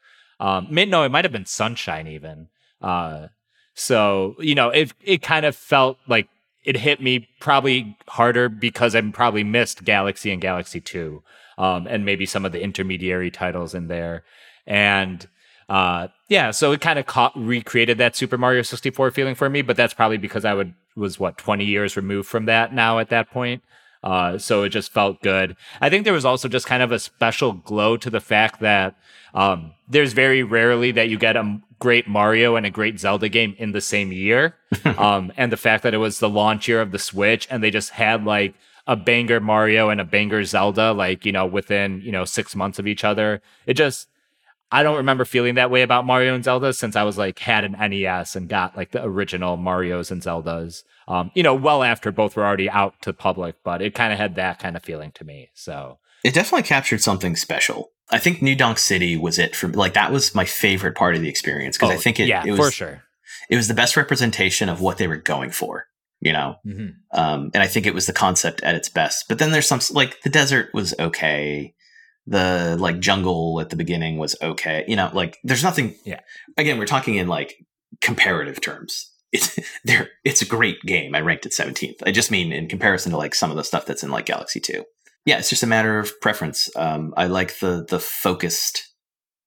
[0.40, 2.48] Um, no, it might have been Sunshine even.
[2.80, 3.28] Uh,
[3.74, 6.28] so you know, it it kind of felt like
[6.64, 11.22] it hit me probably harder because I probably missed Galaxy and Galaxy 2,
[11.56, 14.24] um, and maybe some of the intermediary titles in there.
[14.66, 15.26] And
[15.68, 19.62] uh, yeah, so it kind of caught, recreated that Super Mario 64 feeling for me,
[19.62, 23.10] but that's probably because I would was what 20 years removed from that now at
[23.10, 23.62] that point.
[24.02, 25.56] Uh, so it just felt good.
[25.80, 28.96] I think there was also just kind of a special glow to the fact that
[29.34, 33.54] um, there's very rarely that you get a great Mario and a great Zelda game
[33.58, 34.56] in the same year.
[34.84, 37.70] um, and the fact that it was the launch year of the Switch and they
[37.70, 38.54] just had like
[38.86, 42.78] a banger Mario and a banger Zelda, like, you know, within, you know, six months
[42.78, 43.42] of each other.
[43.66, 44.08] It just,
[44.70, 47.64] I don't remember feeling that way about Mario and Zelda since I was like had
[47.64, 50.82] an NES and got like the original Mario's and Zeldas.
[51.06, 54.18] Um, you know, well after both were already out to public, but it kind of
[54.18, 55.48] had that kind of feeling to me.
[55.54, 57.92] So it definitely captured something special.
[58.10, 61.22] I think New Donk City was it for like that was my favorite part of
[61.22, 63.02] the experience because oh, I think it, yeah, it was for sure.
[63.50, 65.86] It was the best representation of what they were going for,
[66.20, 66.56] you know.
[66.66, 67.18] Mm-hmm.
[67.18, 69.26] Um, and I think it was the concept at its best.
[69.28, 71.74] But then there's some like the desert was okay.
[72.28, 74.84] The like jungle at the beginning was okay.
[74.86, 75.94] You know, like there's nothing.
[76.04, 76.20] Yeah.
[76.56, 77.54] Again, we're talking in like
[78.00, 79.10] comparative terms.
[79.32, 80.10] It's there.
[80.24, 81.14] It's a great game.
[81.14, 82.02] I ranked it 17th.
[82.04, 84.60] I just mean in comparison to like some of the stuff that's in like Galaxy
[84.60, 84.84] 2
[85.28, 86.70] yeah, it's just a matter of preference.
[86.74, 88.94] Um, I like the the focused,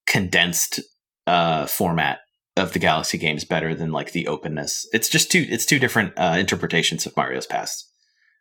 [0.05, 0.79] condensed
[1.25, 2.19] uh, format
[2.55, 4.87] of the Galaxy games better than like the openness.
[4.93, 7.89] It's just two it's two different uh, interpretations of Mario's past,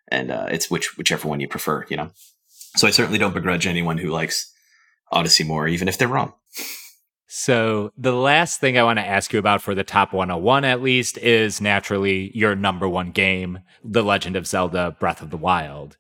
[0.09, 2.11] and uh, it's which whichever one you prefer, you know.
[2.77, 4.53] So I certainly don't begrudge anyone who likes
[5.13, 6.35] Odyssey more, even if they're wrong.
[7.33, 10.83] So, the last thing I want to ask you about for the top 101 at
[10.83, 15.97] least is naturally your number one game, The Legend of Zelda Breath of the Wild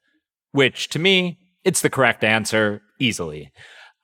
[0.52, 3.52] which to me, it's the correct answer easily.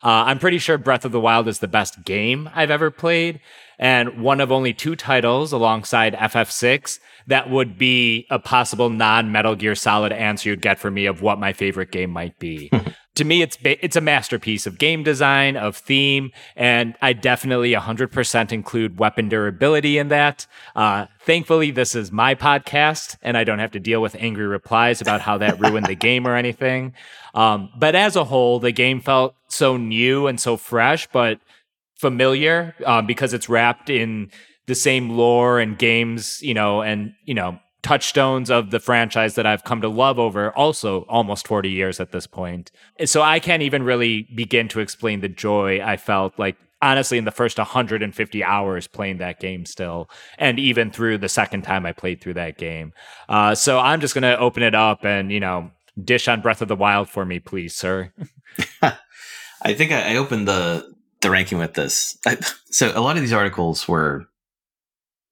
[0.03, 3.41] Uh, I'm pretty sure Breath of the Wild is the best game I've ever played,
[3.79, 9.55] and one of only two titles alongside FF6 that would be a possible non Metal
[9.55, 12.71] Gear Solid answer you'd get for me of what my favorite game might be.
[13.17, 17.73] to me, it's ba- it's a masterpiece of game design, of theme, and I definitely
[17.73, 20.47] 100% include weapon durability in that.
[20.77, 25.01] Uh, thankfully, this is my podcast, and I don't have to deal with angry replies
[25.01, 26.95] about how that ruined the game or anything.
[27.35, 31.41] Um, but as a whole, the game felt so new and so fresh, but
[31.97, 34.31] familiar um, because it's wrapped in
[34.67, 39.47] the same lore and games, you know, and you know touchstones of the franchise that
[39.47, 42.73] I've come to love over also almost 40 years at this point.
[43.05, 47.25] So I can't even really begin to explain the joy I felt like honestly in
[47.25, 51.93] the first 150 hours playing that game still and even through the second time I
[51.93, 52.93] played through that game.
[53.29, 55.71] Uh, so I'm just going to open it up and, you know,
[56.03, 58.13] dish on Breath of the Wild for me, please, sir.
[58.83, 60.93] I think I, I opened the
[61.27, 62.17] the ranking with this.
[62.25, 64.27] I, so a lot of these articles were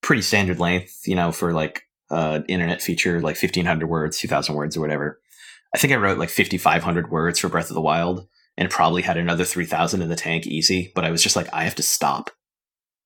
[0.02, 4.76] pretty standard length, you know, for like uh, internet feature, like 1500 words, 2000 words
[4.76, 5.20] or whatever.
[5.72, 8.26] I think I wrote like 5500 words for Breath of the Wild
[8.56, 11.62] and probably had another 3000 in the tank easy, but I was just like, I
[11.62, 12.30] have to stop.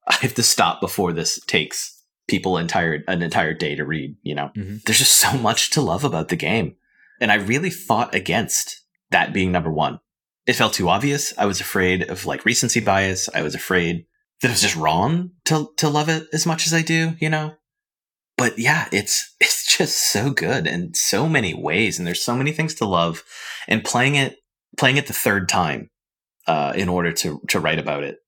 [0.06, 4.34] I have to stop before this takes people entire an entire day to read, you
[4.34, 4.50] know.
[4.56, 4.76] Mm-hmm.
[4.86, 6.76] There's just so much to love about the game.
[7.20, 8.80] And I really fought against
[9.10, 10.00] that being number 1.
[10.48, 11.32] It felt too obvious.
[11.38, 13.28] I was afraid of like recency bias.
[13.32, 14.06] I was afraid
[14.40, 17.30] that it was just wrong to to love it as much as I do, you
[17.30, 17.54] know
[18.38, 22.52] but yeah, it's it's just so good in so many ways, and there's so many
[22.52, 23.22] things to love.
[23.66, 24.36] And playing it
[24.78, 25.90] playing it the third time
[26.46, 28.18] uh, in order to to write about it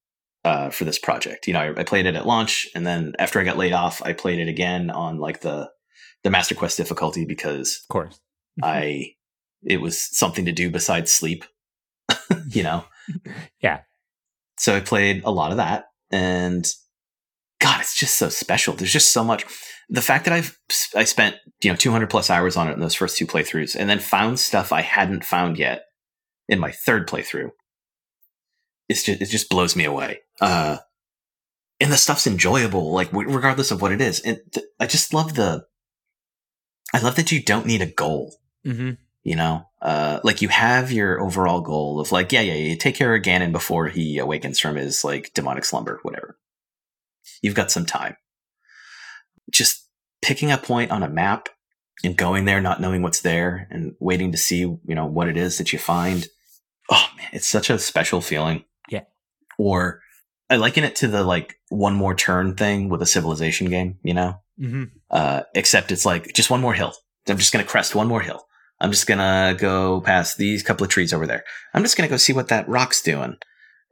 [0.44, 1.46] uh, for this project.
[1.46, 4.02] You know, I, I, played it at launch, and then after I got laid off,
[4.04, 5.70] I played it again on like the
[6.24, 8.20] the Master Quest difficulty because, of course,
[8.62, 9.12] I
[9.62, 11.44] it was something to do besides sleep.
[12.48, 12.84] you know,
[13.60, 13.80] yeah.
[14.58, 16.66] So I played a lot of that, and
[17.60, 18.74] God, it's just so special.
[18.74, 19.44] There's just so much
[19.88, 20.56] the fact that I've
[20.94, 23.88] I spent you know 200 plus hours on it in those first two playthroughs, and
[23.88, 25.82] then found stuff I hadn't found yet
[26.48, 27.50] in my third playthrough,
[28.88, 30.20] it's just it just blows me away.
[30.40, 30.78] Uh,
[31.80, 34.20] and the stuff's enjoyable, like regardless of what it is.
[34.20, 35.64] And th- I just love the,
[36.92, 38.36] I love that you don't need a goal.
[38.66, 38.90] Mm-hmm.
[39.22, 42.94] You know, uh, like you have your overall goal of like, yeah, yeah, you take
[42.94, 46.38] care of Ganon before he awakens from his like demonic slumber, whatever.
[47.42, 48.16] You've got some time
[49.50, 49.86] just
[50.22, 51.48] picking a point on a map
[52.04, 55.36] and going there, not knowing what's there and waiting to see, you know, what it
[55.36, 56.28] is that you find.
[56.90, 58.64] Oh man, it's such a special feeling.
[58.88, 59.04] Yeah.
[59.58, 60.00] Or
[60.48, 64.14] I liken it to the like one more turn thing with a civilization game, you
[64.14, 64.40] know?
[64.58, 64.84] Mm-hmm.
[65.10, 66.94] Uh, except it's like just one more hill.
[67.28, 68.44] I'm just going to crest one more hill.
[68.80, 71.44] I'm just going to go past these couple of trees over there.
[71.74, 73.36] I'm just going to go see what that rock's doing.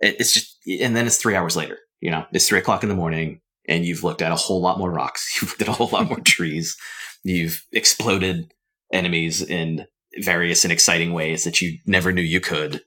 [0.00, 2.94] It's just, and then it's three hours later, you know, it's three o'clock in the
[2.94, 5.36] morning and you've looked at a whole lot more rocks.
[5.42, 6.76] You've looked at a whole lot more trees.
[7.22, 8.52] You've exploded
[8.92, 9.86] enemies in
[10.20, 12.82] various and exciting ways that you never knew you could.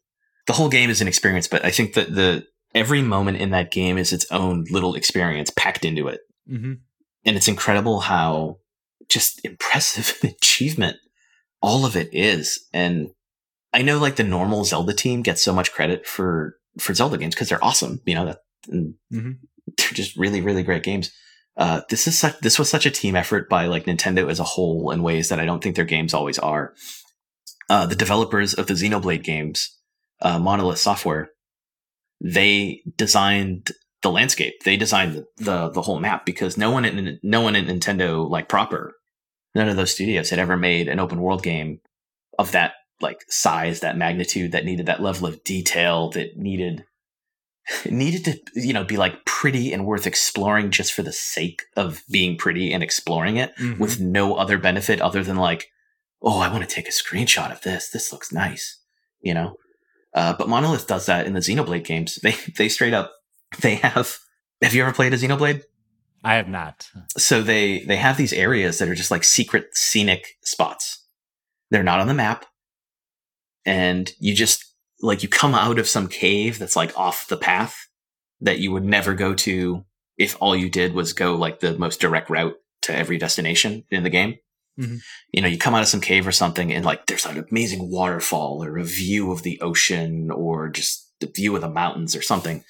[0.47, 3.71] The whole game is an experience, but I think that the every moment in that
[3.71, 6.21] game is its own little experience packed into it.
[6.49, 6.73] Mm-hmm.
[7.25, 8.57] And it's incredible how
[9.07, 10.97] just impressive an achievement
[11.61, 12.67] all of it is.
[12.73, 13.11] And
[13.73, 17.35] I know like the normal Zelda team gets so much credit for for Zelda games
[17.35, 18.01] because they're awesome.
[18.05, 19.31] You know, that mm-hmm.
[19.77, 21.11] they're just really, really great games.
[21.57, 24.45] Uh, this is such, this was such a team effort by like Nintendo as a
[24.45, 26.73] whole in ways that I don't think their games always are.
[27.69, 29.77] Uh, the developers of the Xenoblade games,
[30.21, 31.29] uh, Monolith Software,
[32.21, 34.55] they designed the landscape.
[34.63, 38.27] They designed the, the, the whole map because no one in no one in Nintendo
[38.29, 38.95] like proper,
[39.55, 41.79] none of those studios had ever made an open world game
[42.39, 46.85] of that like size, that magnitude, that needed that level of detail, that needed
[47.89, 52.03] needed to you know be like pretty and worth exploring just for the sake of
[52.09, 53.81] being pretty and exploring it Mm-hmm.
[53.81, 55.67] with no other benefit other than like
[56.23, 57.89] oh i want to take a screenshot of this.
[57.89, 58.79] This looks nice
[59.21, 59.55] you know?
[60.13, 62.19] Uh, but monolith does that in the xenoblade games.
[62.23, 63.11] They they straight up
[63.61, 64.17] they have
[64.61, 65.61] have you ever played a xenoblade
[66.23, 66.89] I have not.
[67.17, 71.03] so they they have these areas that are just like secret scenic spots
[71.71, 72.45] they're not on the map
[73.65, 74.65] and you just
[75.01, 77.87] like you come out of some cave that's like off the path
[78.39, 79.83] that you would never go to
[80.17, 84.03] if all you did was go like the most direct route to every destination in
[84.03, 84.35] the game
[84.79, 85.01] Mhm.
[85.33, 87.91] you know you come out of some cave or something and like there's an amazing
[87.91, 92.21] waterfall or a view of the ocean or just the view of the mountains or
[92.21, 92.63] something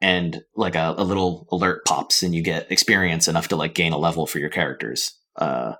[0.00, 3.92] and like a, a little alert pops and you get experience enough to like gain
[3.92, 5.72] a level for your characters uh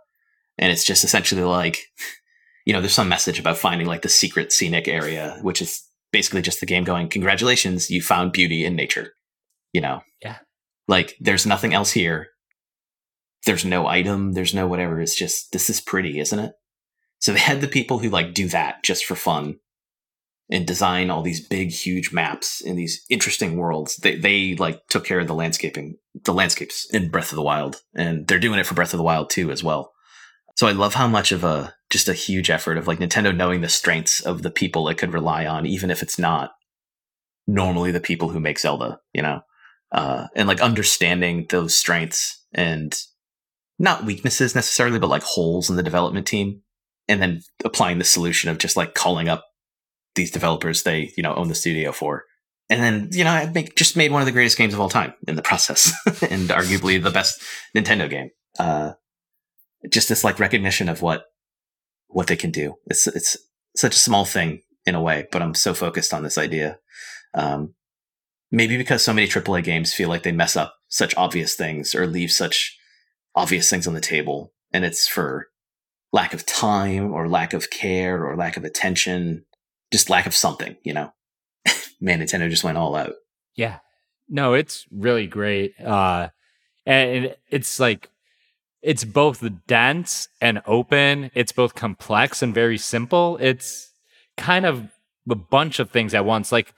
[0.59, 1.79] and it's just essentially like
[2.65, 6.41] you know there's some message about finding like the secret scenic area which is basically
[6.41, 9.13] just the game going congratulations you found beauty in nature
[9.77, 10.01] you know?
[10.23, 10.39] Yeah.
[10.89, 12.29] like there's nothing else here.
[13.45, 14.33] There's no item.
[14.33, 15.01] There's no whatever.
[15.03, 16.53] It's just this is pretty isn't it?
[17.19, 19.57] So they had the people who like do that just for fun
[20.51, 23.97] and design all these big huge maps in these interesting worlds.
[23.97, 27.83] They, they like took care of the landscaping the landscapes in breath of the wild
[27.95, 29.93] and they're doing it for breath of the wild too as well.
[30.57, 33.61] So i love how much of a just a huge effort of like nintendo knowing
[33.61, 36.53] the strengths of the people it could rely on even if it's not
[37.47, 39.41] normally the people who make zelda you know?
[39.93, 42.97] Uh, and like understanding those strengths and
[43.79, 46.63] not weaknesses necessarily but like holes in the development team
[47.09, 49.46] and then applying the solution of just like calling up
[50.17, 52.25] these developers they you know own the studio for.
[52.69, 54.89] And then you know i make just made one of the greatest games of all
[54.89, 55.93] time in the process
[56.23, 57.41] and arguably the best
[57.77, 58.31] nintendo game.
[58.59, 58.93] Uh
[59.89, 61.25] just this like recognition of what
[62.09, 62.75] what they can do.
[62.87, 63.37] It's it's
[63.77, 66.79] such a small thing in a way but i'm so focused on this idea.
[67.35, 67.75] Um
[68.51, 72.07] maybe because so many aaa games feel like they mess up such obvious things or
[72.07, 72.77] leave such
[73.35, 75.49] obvious things on the table and it's for
[76.13, 79.45] lack of time or lack of care or lack of attention
[79.97, 81.13] just lack of something, you know.
[82.01, 83.15] Man, Nintendo just went all out.
[83.55, 83.79] Yeah.
[84.29, 85.73] No, it's really great.
[85.81, 86.29] Uh
[86.85, 88.11] and it's like
[88.83, 91.31] it's both dense and open.
[91.35, 93.39] It's both complex and very simple.
[93.41, 93.91] It's
[94.37, 94.89] kind of
[95.29, 96.53] a bunch of things at once.
[96.53, 96.75] Like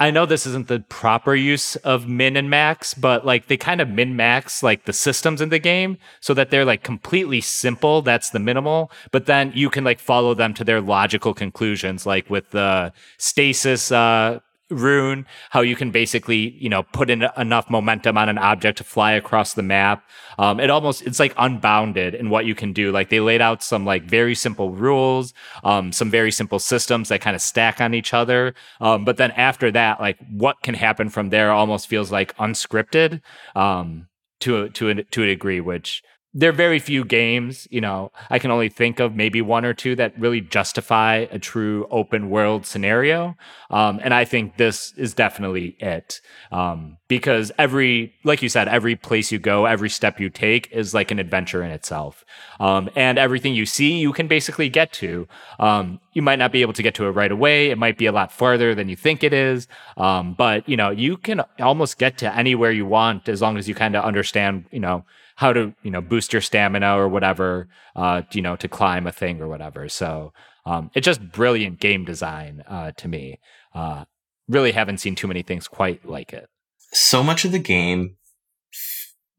[0.00, 3.80] I know this isn't the proper use of min and max, but like they kind
[3.80, 8.00] of min max like the systems in the game so that they're like completely simple.
[8.02, 12.30] That's the minimal, but then you can like follow them to their logical conclusions, like
[12.30, 14.38] with the stasis uh,
[14.70, 18.84] rune, how you can basically you know put in enough momentum on an object to
[18.84, 20.04] fly across the map.
[20.38, 22.92] Um, it almost it's like unbounded in what you can do.
[22.92, 27.20] Like they laid out some like very simple rules, um, some very simple systems that
[27.20, 28.54] kind of stack on each other.
[28.80, 33.20] Um, but then after that, like what can happen from there almost feels like unscripted
[33.54, 34.08] um,
[34.40, 36.02] to a, to a, to a degree, which
[36.34, 39.72] there are very few games, you know, I can only think of maybe one or
[39.72, 43.34] two that really justify a true open world scenario.
[43.70, 46.20] Um, and I think this is definitely it.
[46.52, 50.92] Um, because every, like you said, every place you go, every step you take is
[50.92, 52.26] like an adventure in itself.
[52.60, 55.26] Um, and everything you see, you can basically get to.
[55.58, 57.70] Um, you might not be able to get to it right away.
[57.70, 59.66] It might be a lot farther than you think it is.
[59.96, 63.66] Um, but, you know, you can almost get to anywhere you want as long as
[63.66, 65.06] you kind of understand, you know,
[65.38, 69.12] how to you know boost your stamina or whatever uh you know to climb a
[69.12, 70.32] thing or whatever so
[70.66, 73.38] um it's just brilliant game design uh to me
[73.74, 74.04] uh
[74.48, 76.48] really haven't seen too many things quite like it
[76.92, 78.16] So much of the game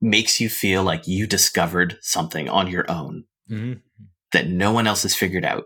[0.01, 3.73] makes you feel like you discovered something on your own mm-hmm.
[4.31, 5.65] that no one else has figured out.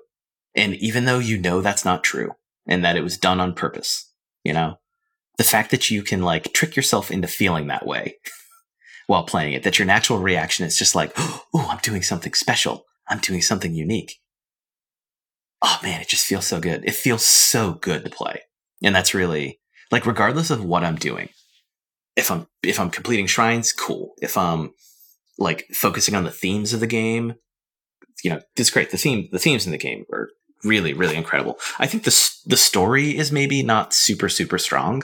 [0.55, 2.31] And even though you know that's not true
[2.67, 4.11] and that it was done on purpose,
[4.43, 4.77] you know,
[5.37, 8.15] the fact that you can like trick yourself into feeling that way
[9.07, 12.85] while playing it that your natural reaction is just like, oh, I'm doing something special.
[13.07, 14.19] I'm doing something unique.
[15.61, 16.83] Oh man, it just feels so good.
[16.85, 18.41] It feels so good to play.
[18.81, 19.59] And that's really
[19.91, 21.29] like regardless of what I'm doing.
[22.15, 24.13] If I'm if I'm completing shrines, cool.
[24.21, 24.71] If I'm
[25.37, 27.35] like focusing on the themes of the game,
[28.23, 28.91] you know, it's great.
[28.91, 30.29] The theme the themes in the game are
[30.63, 31.59] really really incredible.
[31.79, 35.03] I think the the story is maybe not super super strong.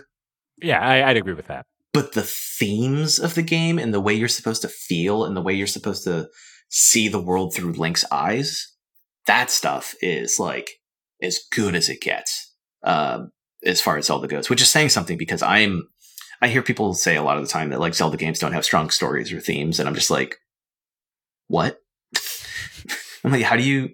[0.61, 1.65] Yeah, I, I'd agree with that.
[1.93, 5.41] But the themes of the game and the way you're supposed to feel and the
[5.41, 6.29] way you're supposed to
[6.69, 8.75] see the world through Link's eyes,
[9.25, 10.69] that stuff is like
[11.21, 13.25] as good as it gets uh,
[13.65, 14.49] as far as Zelda goes.
[14.49, 15.87] Which is saying something because I'm
[16.41, 18.65] I hear people say a lot of the time that like Zelda games don't have
[18.65, 20.37] strong stories or themes, and I'm just like,
[21.47, 21.79] what?
[23.23, 23.89] I'm like, how do you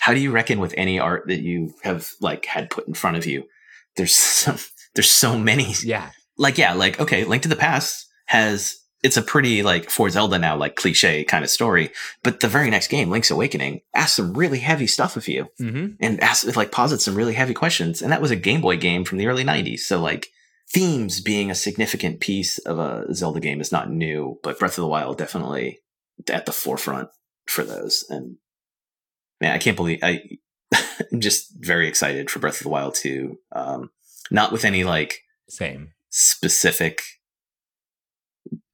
[0.00, 3.16] how do you reckon with any art that you have like had put in front
[3.16, 3.44] of you?
[3.96, 4.58] There's some
[4.94, 5.74] there's so many.
[5.82, 6.10] Yeah.
[6.38, 10.38] Like yeah, like okay, Link to the Past has it's a pretty like for Zelda
[10.38, 11.90] now like cliche kind of story,
[12.22, 15.94] but the very next game, Link's Awakening, asks some really heavy stuff of you Mm-hmm.
[16.00, 19.04] and asks like posits some really heavy questions, and that was a Game Boy game
[19.04, 19.80] from the early '90s.
[19.80, 20.28] So like
[20.70, 24.82] themes being a significant piece of a Zelda game is not new, but Breath of
[24.82, 25.80] the Wild definitely
[26.28, 27.08] at the forefront
[27.46, 28.04] for those.
[28.10, 28.36] And
[29.40, 30.22] man, I can't believe I.
[31.12, 33.38] I'm just very excited for Breath of the Wild 2.
[33.52, 33.90] Um,
[34.30, 35.92] not with any like Same.
[36.18, 37.00] Specific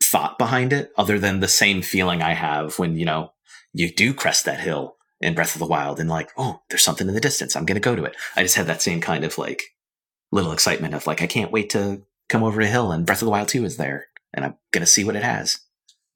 [0.02, 3.32] thought behind it, other than the same feeling I have when you know
[3.72, 7.06] you do crest that hill in Breath of the Wild, and like, oh, there's something
[7.06, 7.54] in the distance.
[7.54, 8.16] I'm going to go to it.
[8.34, 9.62] I just had that same kind of like
[10.32, 13.26] little excitement of like, I can't wait to come over a hill, and Breath of
[13.26, 15.60] the Wild 2 is there, and I'm going to see what it has.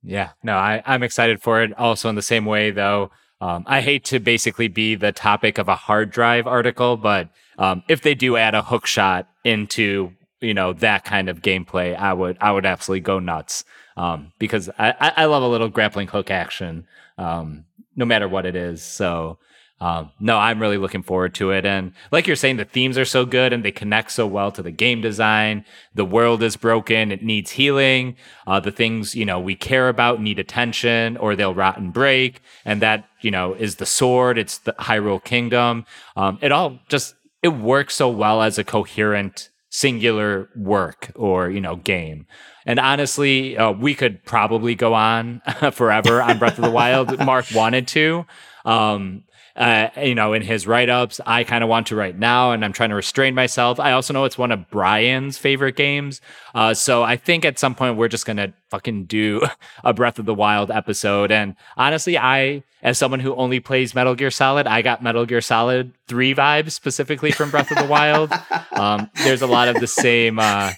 [0.03, 1.77] Yeah, no, I, I'm excited for it.
[1.77, 3.11] Also, in the same way, though,
[3.41, 7.83] um, I hate to basically be the topic of a hard drive article, but um,
[7.89, 12.13] if they do add a hook shot into you know that kind of gameplay, I
[12.13, 13.65] would I would absolutely go nuts
[13.97, 16.87] um, because I, I love a little grappling hook action,
[17.17, 17.65] um,
[17.97, 18.83] no matter what it is.
[18.83, 19.39] So.
[19.81, 21.65] Um, no, I'm really looking forward to it.
[21.65, 24.61] And like you're saying, the themes are so good and they connect so well to
[24.61, 25.65] the game design.
[25.95, 27.13] The world is broken.
[27.13, 28.17] It needs healing.
[28.45, 32.41] Uh, the things, you know, we care about need attention or they'll rot and break.
[32.65, 34.37] And that, you know, is the sword.
[34.37, 35.87] It's the Hyrule Kingdom.
[36.17, 37.15] Um, it all just,
[37.45, 42.27] it works so well as a coherent singular work or, you know, game.
[42.67, 45.41] And honestly, uh, we could probably go on
[45.73, 47.17] forever on Breath of the Wild.
[47.25, 48.27] Mark wanted to.
[48.65, 49.23] Um,
[49.59, 51.21] uh, you know, in his write ups.
[51.27, 53.81] I kind of want to right now, and I'm trying to restrain myself.
[53.81, 56.21] I also know it's one of Brian's favorite games.
[56.55, 59.43] Uh, so I think at some point we're just going to fucking do
[59.85, 61.33] a Breath of the Wild episode.
[61.33, 65.41] And honestly, I, as someone who only plays Metal Gear Solid, I got Metal Gear
[65.41, 68.33] Solid 3 vibes specifically from Breath of the Wild.
[68.71, 70.39] Um, there's a lot of the same.
[70.39, 70.71] Uh,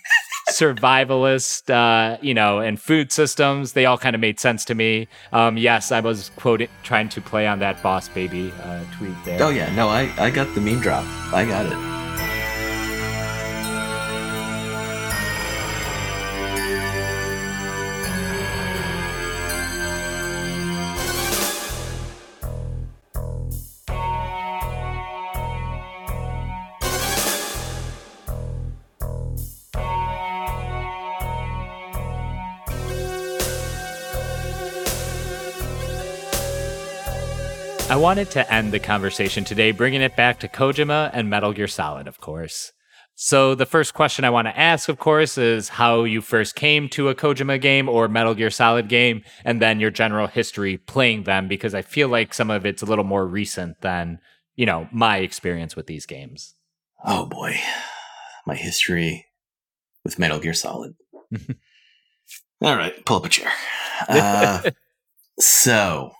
[0.50, 3.72] survivalist, uh, you know, and food systems.
[3.72, 5.08] They all kind of made sense to me.
[5.32, 9.42] Um, yes, I was quoting, trying to play on that boss baby uh, tweet there.
[9.42, 11.04] Oh yeah, no, I I got the meme drop.
[11.32, 11.99] I got it.
[37.90, 41.66] I wanted to end the conversation today bringing it back to Kojima and Metal Gear
[41.66, 42.70] Solid, of course.
[43.16, 46.88] So, the first question I want to ask, of course, is how you first came
[46.90, 51.24] to a Kojima game or Metal Gear Solid game, and then your general history playing
[51.24, 54.20] them, because I feel like some of it's a little more recent than,
[54.54, 56.54] you know, my experience with these games.
[57.04, 57.56] Oh boy,
[58.46, 59.26] my history
[60.04, 60.94] with Metal Gear Solid.
[62.62, 63.50] All right, pull up a chair.
[64.08, 64.62] Uh,
[65.38, 66.12] so,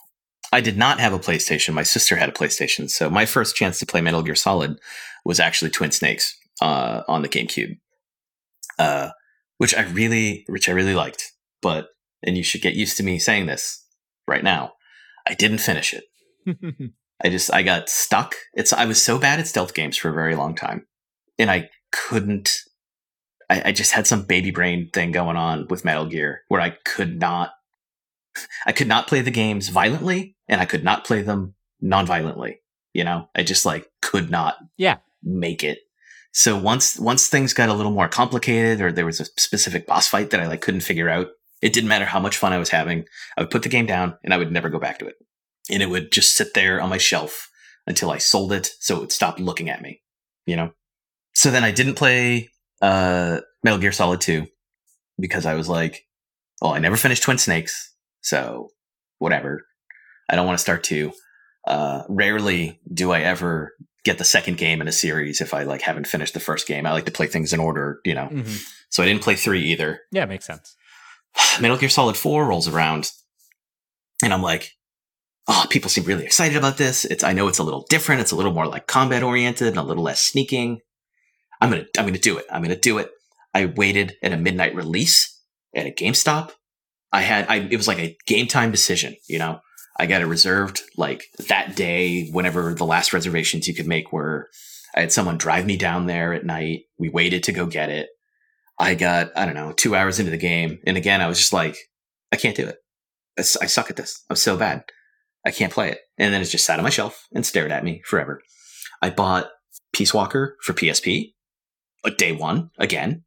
[0.53, 1.75] I did not have a PlayStation.
[1.75, 2.91] My sister had a PlayStation.
[2.91, 4.79] So, my first chance to play Metal Gear Solid
[5.25, 7.79] was actually Twin Snakes uh, on the GameCube,
[8.79, 9.11] uh,
[9.59, 11.33] which I really, which I really liked.
[11.63, 11.89] But,
[12.23, 13.85] and you should get used to me saying this
[14.27, 14.73] right now.
[15.29, 16.05] I didn't finish it.
[17.23, 18.35] I just I got stuck.
[18.55, 20.87] It's I was so bad at stealth games for a very long time,
[21.39, 22.61] and I couldn't.
[23.51, 26.71] I, I just had some baby brain thing going on with Metal Gear where I
[26.85, 27.51] could not.
[28.67, 32.61] I could not play the games violently, and I could not play them non-violently.
[32.93, 34.99] You know, I just like could not yeah.
[35.23, 35.79] make it.
[36.33, 40.09] So once once things got a little more complicated, or there was a specific boss
[40.09, 41.29] fight that I like couldn't figure out,
[41.63, 43.05] it didn't matter how much fun I was having.
[43.37, 45.17] I would put the game down, and I would never go back to it
[45.71, 47.51] and it would just sit there on my shelf
[47.87, 50.03] until I sold it so it would stop looking at me,
[50.47, 50.73] you know?
[51.35, 52.51] So then I didn't play
[52.83, 54.47] uh, Metal Gear Solid 2
[55.19, 56.07] because I was like,
[56.61, 57.90] Well, I never finished Twin Snakes,
[58.21, 58.71] so
[59.19, 59.67] whatever.
[60.29, 61.13] I don't want to start two.
[61.67, 63.73] Uh, rarely do I ever
[64.05, 66.87] get the second game in a series if I like haven't finished the first game.
[66.87, 68.27] I like to play things in order, you know.
[68.27, 68.55] hmm
[68.89, 70.01] So I didn't play three either.
[70.11, 70.77] Yeah, makes sense.
[71.61, 73.11] Metal Gear Solid 4 rolls around
[74.23, 74.73] and I'm like,
[75.49, 77.05] oh, people seem really excited about this.
[77.05, 78.21] It's I know it's a little different.
[78.21, 80.81] It's a little more like combat oriented and a little less sneaking.
[81.61, 82.47] I'm gonna I'm gonna do it.
[82.51, 83.11] I'm gonna do it.
[83.53, 85.39] I waited at a midnight release
[85.75, 86.53] at a GameStop.
[87.13, 89.61] I had I it was like a game time decision, you know.
[89.99, 94.49] I got it reserved like that day, whenever the last reservations you could make were
[94.95, 96.85] I had someone drive me down there at night.
[96.99, 98.09] We waited to go get it.
[98.79, 100.79] I got, I don't know, two hours into the game.
[100.87, 101.77] And again, I was just like,
[102.33, 102.79] I can't do it.
[103.39, 104.25] I suck at this.
[104.29, 104.85] I'm so bad.
[105.47, 106.01] I can't play it.
[106.19, 108.43] And then it just sat on my shelf and stared at me forever.
[109.01, 109.49] I bought
[109.93, 111.33] Peace Walker for PSP.
[112.17, 113.23] Day one, again.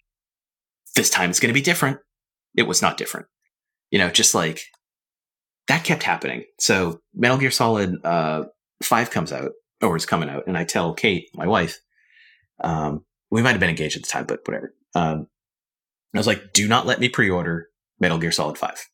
[0.95, 1.99] This time it's going to be different.
[2.55, 3.27] It was not different.
[3.93, 4.65] You know, just like
[5.67, 6.45] that kept happening.
[6.59, 8.45] So Metal Gear Solid uh,
[8.81, 9.51] 5 comes out,
[9.83, 10.47] or is coming out.
[10.47, 11.77] And I tell Kate, my wife,
[12.63, 14.73] um, we might have been engaged at the time, but whatever.
[14.95, 15.27] Um,
[16.11, 17.67] I was like, do not let me pre-order
[17.99, 18.89] Metal Gear Solid 5.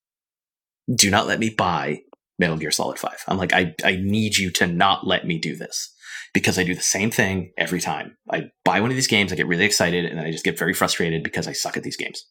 [0.94, 2.02] Do not let me buy
[2.38, 3.24] Metal Gear Solid 5.
[3.30, 5.96] I'm like, I, I need you to not let me do this
[6.34, 8.18] because I do the same thing every time.
[8.30, 10.60] I buy one of these games, I get really excited, and then I just get
[10.60, 12.26] very frustrated because I suck at these games.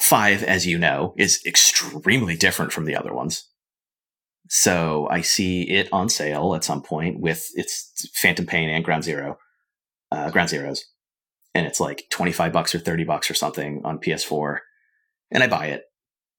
[0.00, 3.48] 5, as you know, is extremely different from the other ones.
[4.48, 9.04] So I see it on sale at some point with its Phantom Pain and Ground
[9.04, 9.38] Zero,
[10.10, 10.80] uh, Ground Zeroes
[11.54, 14.58] and it's like 25 bucks or 30 bucks or something on PS4
[15.30, 15.82] and I buy it.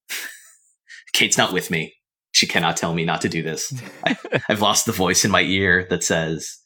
[1.14, 1.94] Kate's not with me.
[2.32, 3.74] She cannot tell me not to do this.
[4.04, 4.18] I,
[4.50, 6.58] I've lost the voice in my ear that says,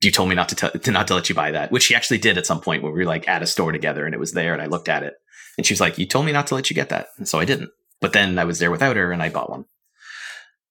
[0.00, 1.94] "You told me not to, tell to not to let you buy that," which she
[1.94, 4.18] actually did at some point when we were like at a store together and it
[4.18, 5.14] was there and I looked at it
[5.58, 7.38] and she was like, "You told me not to let you get that," and so
[7.38, 7.70] I didn't.
[8.00, 9.64] But then I was there without her and I bought one.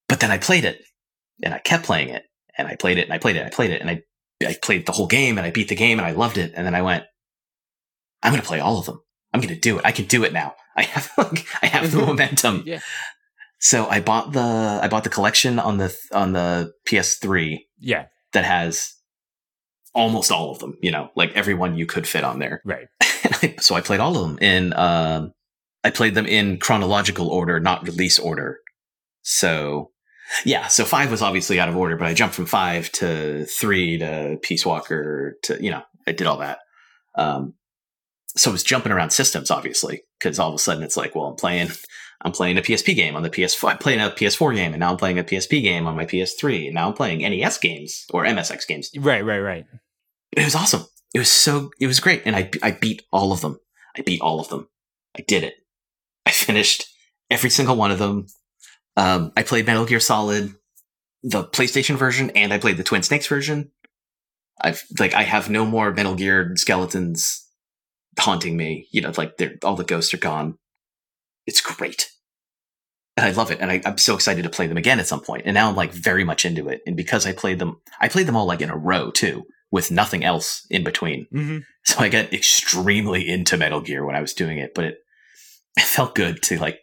[0.08, 0.82] But then I played it
[1.44, 2.24] and I kept playing it
[2.58, 4.02] and I played it and I played it and I played it and I
[4.46, 6.54] I played the whole game and I beat the game and I loved it.
[6.56, 7.04] And then I went,
[8.22, 9.02] I'm going to play all of them.
[9.34, 9.86] I'm going to do it.
[9.86, 10.56] I can do it now.
[10.76, 12.64] I have like, I have the momentum.
[12.66, 12.80] Yeah.
[13.60, 18.46] So I bought the I bought the collection on the on the PS3 Yeah, that
[18.46, 18.94] has
[19.98, 20.78] almost all of them.
[20.82, 22.62] You know, like everyone you could fit on there.
[22.66, 22.88] right.
[23.02, 24.74] I, so I played all of them in.
[24.74, 25.34] Um,
[25.84, 28.60] I played them in chronological order, not release order.
[29.24, 29.92] So
[30.46, 33.98] yeah, so five was obviously out of order, but I jumped from five to three
[33.98, 36.60] to Peace Walker to you know I did all that.
[37.16, 37.56] Um,
[38.36, 41.26] so I was jumping around systems obviously because all of a sudden it's like, well,
[41.26, 41.70] I'm playing.
[42.22, 43.70] I'm playing a PSP game on the PS4.
[43.72, 46.66] I'm playing a PS4 game, and now I'm playing a PSP game on my PS3.
[46.66, 49.66] And now I'm playing NES games or MSX games Right, right, right.
[50.32, 50.86] It was awesome.
[51.14, 53.60] It was so it was great, and I I beat all of them.
[53.98, 54.68] I beat all of them.
[55.18, 55.56] I did it.
[56.26, 56.86] I finished
[57.30, 58.28] every single one of them.
[58.96, 60.54] Um, I played Metal Gear Solid,
[61.24, 63.72] the PlayStation version, and I played the Twin Snakes version.
[64.60, 67.48] I've like I have no more Metal Gear skeletons
[68.20, 68.88] haunting me.
[68.92, 70.58] You know, like they're all the ghosts are gone.
[71.46, 72.10] It's great.
[73.16, 73.60] And I love it.
[73.60, 75.44] And I, I'm so excited to play them again at some point.
[75.46, 76.82] And now I'm like very much into it.
[76.86, 79.92] And because I played them, I played them all like in a row too, with
[79.92, 81.28] nothing else in between.
[81.34, 81.60] Mm-hmm.
[81.84, 84.98] So I got extremely into Metal Gear when I was doing it, but it,
[85.78, 86.80] it felt good to like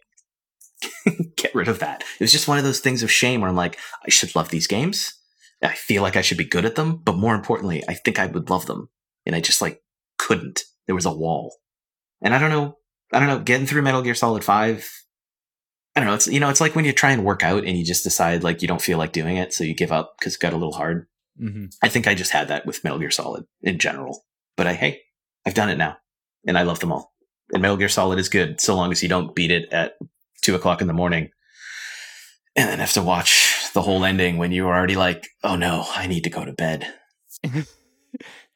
[1.37, 2.01] get rid of that.
[2.19, 4.49] It was just one of those things of shame where I'm like, I should love
[4.49, 5.13] these games.
[5.63, 8.27] I feel like I should be good at them, but more importantly, I think I
[8.27, 8.89] would love them.
[9.25, 9.81] And I just like
[10.17, 10.63] couldn't.
[10.85, 11.55] There was a wall.
[12.21, 12.77] And I don't know,
[13.11, 14.89] I don't know, getting through Metal Gear Solid 5,
[15.95, 17.77] I don't know, it's you know, it's like when you try and work out and
[17.77, 20.35] you just decide like you don't feel like doing it, so you give up because
[20.35, 21.07] it got a little hard.
[21.41, 21.65] Mm-hmm.
[21.81, 24.23] I think I just had that with Metal Gear Solid in general.
[24.55, 25.01] But I hey,
[25.45, 25.97] I've done it now.
[26.47, 27.13] And I love them all.
[27.51, 29.93] And Metal Gear Solid is good so long as you don't beat it at
[30.41, 31.29] two o'clock in the morning.
[32.55, 36.07] And then have to watch the whole ending when you're already like, oh no, I
[36.07, 36.87] need to go to bed.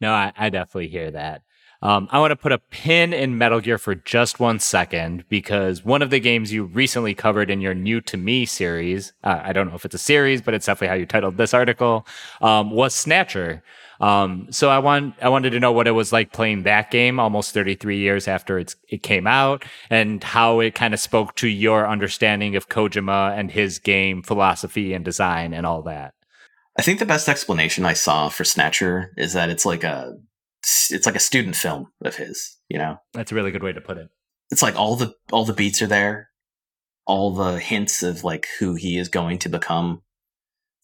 [0.02, 1.42] No, I, I definitely hear that.
[1.82, 5.86] Um, I want to put a pin in Metal Gear for just one second because
[5.86, 9.54] one of the games you recently covered in your New to Me series, uh, I
[9.54, 12.06] don't know if it's a series, but it's definitely how you titled this article,
[12.42, 13.64] um, was Snatcher.
[14.02, 17.20] Um, so I want I wanted to know what it was like playing that game
[17.20, 21.48] almost 33 years after it's, it came out, and how it kind of spoke to
[21.48, 26.14] your understanding of Kojima and his game philosophy and design and all that.
[26.78, 30.14] I think the best explanation I saw for Snatcher is that it's like a
[30.90, 32.98] it's like a student film of his, you know?
[33.14, 34.10] That's a really good way to put it.
[34.52, 36.30] it's like all the all the beats are there
[37.06, 40.02] all the hints of like who he is going to become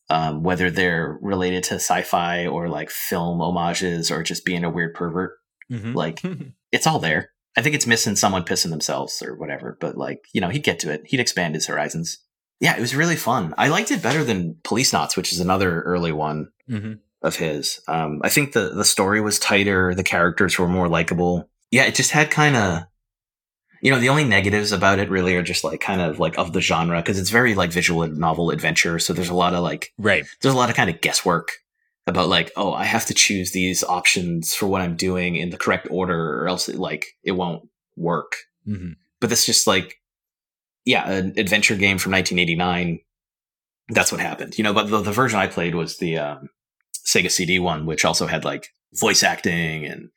[0.10, 4.94] um, whether they're related to sci-fi or like film homages or just being a weird
[4.94, 5.34] pervert
[5.72, 5.96] Mhm.
[5.96, 6.22] like
[6.72, 10.42] it's all there I think it's missing someone pissing themselves or whatever, but like, you
[10.42, 11.04] know, he'd get to it.
[11.06, 12.18] He'd expand his horizons.
[12.60, 13.54] Yeah, it was really fun.
[13.58, 16.94] I liked it better than Policenauts, which is another early one Mm-hmm.
[17.26, 17.82] Of his.
[17.88, 21.50] Um, I think the the story was tighter, the characters were more likable.
[21.72, 22.84] Yeah, it just had kind of,
[23.82, 26.54] you know, the only negatives about it really are just like kind of like of
[26.54, 29.00] the genre because it's very like visual novel adventure.
[29.00, 30.26] So there's a lot of like Right.
[30.42, 31.52] there's a lot of kind of guesswork
[32.08, 35.58] about like oh I have to choose these options for what I'm doing in the
[35.58, 37.68] correct order or else it, like it won't
[37.98, 38.36] work.
[38.68, 38.92] Mm-hmm.
[39.20, 39.96] But that's just like
[40.86, 43.00] yeah, an adventure game from 1989.
[43.90, 44.74] That's what happened, you know.
[44.74, 46.50] But the, the version I played was the um,
[47.06, 50.10] Sega CD one, which also had like voice acting and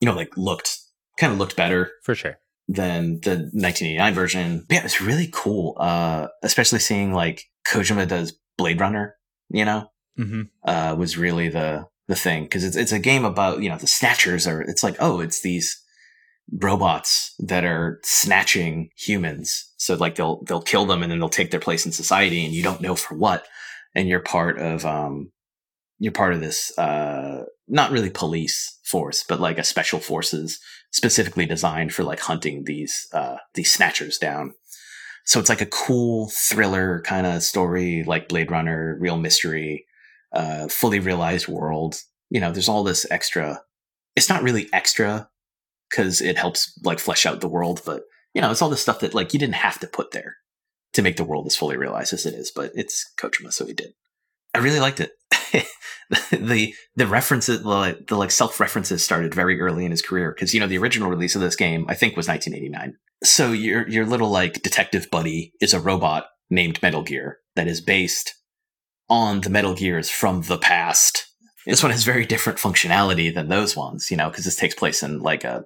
[0.00, 0.76] you know like looked
[1.18, 2.38] kind of looked better For sure.
[2.68, 4.64] than the 1989 version.
[4.68, 5.76] But yeah, it's really cool.
[5.78, 9.14] Uh, especially seeing like Kojima does Blade Runner.
[9.50, 10.42] You know, Mm-hmm.
[10.64, 13.86] uh, was really the the thing because it's it's a game about you know the
[13.86, 14.60] snatchers are.
[14.62, 15.80] It's like oh, it's these
[16.52, 19.72] robots that are snatching humans.
[19.76, 22.52] So like they'll they'll kill them and then they'll take their place in society, and
[22.54, 23.46] you don't know for what.
[23.94, 25.30] And you're part of um,
[25.98, 30.60] you're part of this uh, not really police force, but like a special forces
[30.92, 34.54] specifically designed for like hunting these uh, these snatchers down.
[35.24, 39.84] So it's like a cool thriller kind of story, like Blade Runner, real mystery,
[40.32, 41.96] uh, fully realized world.
[42.30, 43.62] You know, there's all this extra.
[44.16, 45.28] It's not really extra
[45.90, 48.02] because it helps like flesh out the world, but
[48.34, 50.36] you know, it's all the stuff that like you didn't have to put there
[50.92, 52.50] to make the world as fully realized as it is.
[52.54, 53.92] But it's Kojima, so he did.
[54.54, 55.12] I really liked it.
[56.30, 60.32] the the references, the, like- the like self references started very early in his career
[60.32, 62.96] because you know the original release of this game I think was 1989.
[63.24, 67.80] So your your little like detective buddy is a robot named Metal Gear that is
[67.80, 68.34] based
[69.10, 71.26] on the Metal Gears from the past.
[71.66, 75.02] This one has very different functionality than those ones, you know, because this takes place
[75.02, 75.64] in like a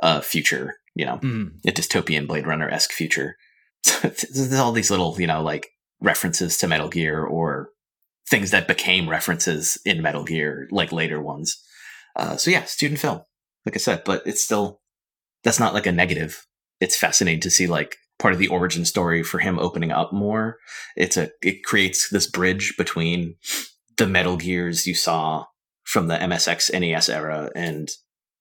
[0.00, 1.68] a future, you know, Mm-hmm.
[1.68, 3.36] a dystopian Blade Runner esque future.
[3.84, 5.68] So there's all these little, you know, like
[6.00, 7.68] references to Metal Gear or
[8.28, 11.62] things that became references in Metal Gear, like later ones.
[12.16, 13.22] Uh, so yeah, student film,
[13.64, 14.80] like I said, but it's still
[15.44, 16.46] that's not like a negative.
[16.80, 20.56] It's fascinating to see like part of the origin story for him opening up more.
[20.96, 23.36] It's a it creates this bridge between
[23.96, 25.44] the Metal Gears you saw
[25.84, 27.88] from the MSX NES era and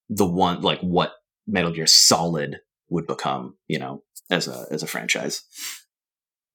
[0.09, 1.13] the one like what
[1.47, 2.59] Metal Gear Solid
[2.89, 5.43] would become, you know, as a as a franchise.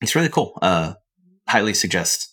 [0.00, 0.58] It's really cool.
[0.62, 0.94] Uh
[1.46, 2.29] highly suggest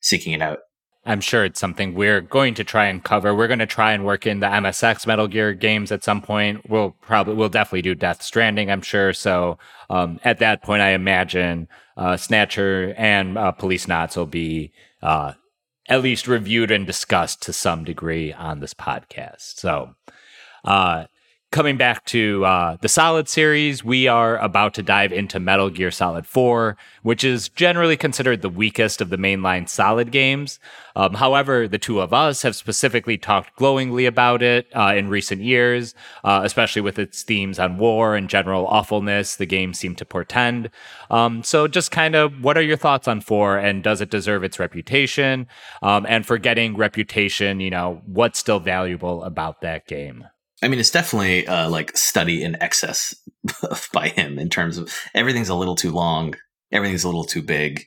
[0.00, 0.58] seeking it out.
[1.06, 3.34] I'm sure it's something we're going to try and cover.
[3.34, 6.68] We're going to try and work in the MSX Metal Gear games at some point.
[6.68, 9.14] We'll probably, we'll definitely do Death Stranding, I'm sure.
[9.14, 14.72] So um, at that point, I imagine uh, Snatcher and uh, Policenauts will be
[15.02, 15.32] uh,
[15.88, 19.58] at least reviewed and discussed to some degree on this podcast.
[19.58, 19.94] So
[20.64, 21.06] uh,
[21.50, 25.90] coming back to uh, the Solid series, we are about to dive into Metal Gear
[25.90, 30.60] Solid 4, which is generally considered the weakest of the mainline Solid games.
[30.94, 35.42] Um, however, the two of us have specifically talked glowingly about it uh, in recent
[35.42, 40.04] years, uh, especially with its themes on war and general awfulness the game seemed to
[40.04, 40.70] portend.
[41.10, 44.44] Um, so, just kind of what are your thoughts on 4 and does it deserve
[44.44, 45.48] its reputation?
[45.82, 50.26] Um, and for getting reputation, you know, what's still valuable about that game?
[50.62, 53.14] I mean, it's definitely uh, like study in excess
[53.92, 56.34] by him in terms of everything's a little too long,
[56.70, 57.84] everything's a little too big.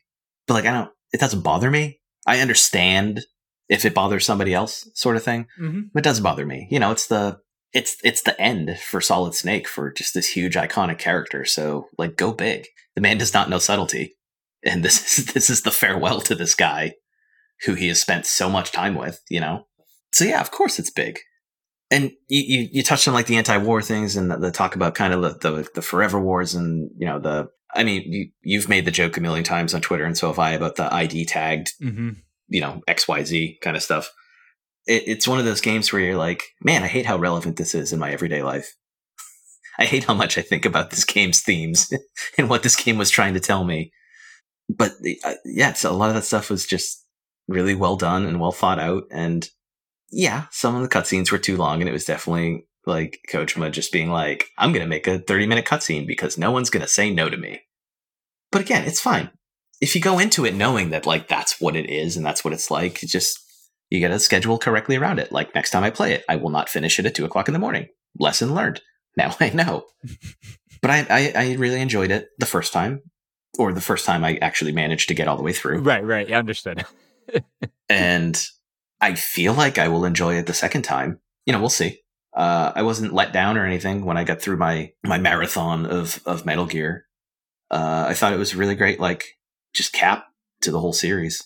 [0.48, 2.00] But like, I don't, it doesn't bother me.
[2.26, 3.26] I understand
[3.70, 5.48] if it bothers somebody else, sort of thing.
[5.60, 5.82] Mm-hmm.
[5.94, 6.68] But it doesn't bother me.
[6.72, 7.40] You know, it's the
[7.74, 11.46] it's it's the end for Solid Snake for just this huge iconic character.
[11.46, 12.68] So like, go big.
[12.96, 14.16] The man does not know subtlety,
[14.64, 16.96] and this is this is the farewell to this guy,
[17.66, 19.22] who he has spent so much time with.
[19.30, 19.68] You know,
[20.12, 21.20] so yeah, of course it's big.
[21.94, 24.96] And you, you, you touched on like the anti-war things and the, the talk about
[24.96, 28.68] kind of the, the the forever wars and you know the I mean you you've
[28.68, 31.26] made the joke a million times on Twitter and so have I about the ID
[31.26, 32.10] tagged Mm-hmm.
[32.48, 34.10] you know XYZ kind of stuff.
[34.88, 37.76] It, it's one of those games where you're like, man, I hate how relevant this
[37.76, 38.76] is in my everyday life.
[39.80, 41.94] I hate how much I think about this game's themes
[42.38, 43.92] and what this game was trying to tell me.
[44.68, 44.94] But
[45.24, 47.06] uh, yeah, so a lot of that stuff was just
[47.48, 49.04] really well done and well thought out.
[49.12, 49.48] And
[50.14, 53.92] yeah, some of the cutscenes were too long, and it was definitely like Kojima just
[53.92, 56.88] being like, "I'm going to make a 30 minute cutscene because no one's going to
[56.88, 57.62] say no to me."
[58.52, 59.32] But again, it's fine
[59.84, 62.54] if you go into it knowing that like that's what it is and that's what
[62.54, 63.02] it's like.
[63.02, 63.38] Just
[63.90, 65.30] you got to schedule correctly around it.
[65.30, 67.54] Like next time I play it, I will not finish it at two o'clock in
[67.54, 67.90] the morning.
[68.18, 68.82] Lesson learned.
[69.16, 69.86] Now I know.
[70.82, 73.04] but I, I I really enjoyed it the first time,
[73.60, 75.82] or the first time I actually managed to get all the way through.
[75.82, 76.32] Right, right.
[76.32, 76.84] Understood.
[77.90, 78.44] and
[79.04, 81.20] I feel like I will enjoy it the second time.
[81.46, 82.00] You know, we'll see.
[82.34, 86.22] Uh, I wasn't let down or anything when I got through my my marathon of
[86.26, 87.06] of Metal Gear.
[87.70, 89.38] Uh, I thought it was really great, like
[89.74, 90.28] just cap
[90.62, 91.44] to the whole series.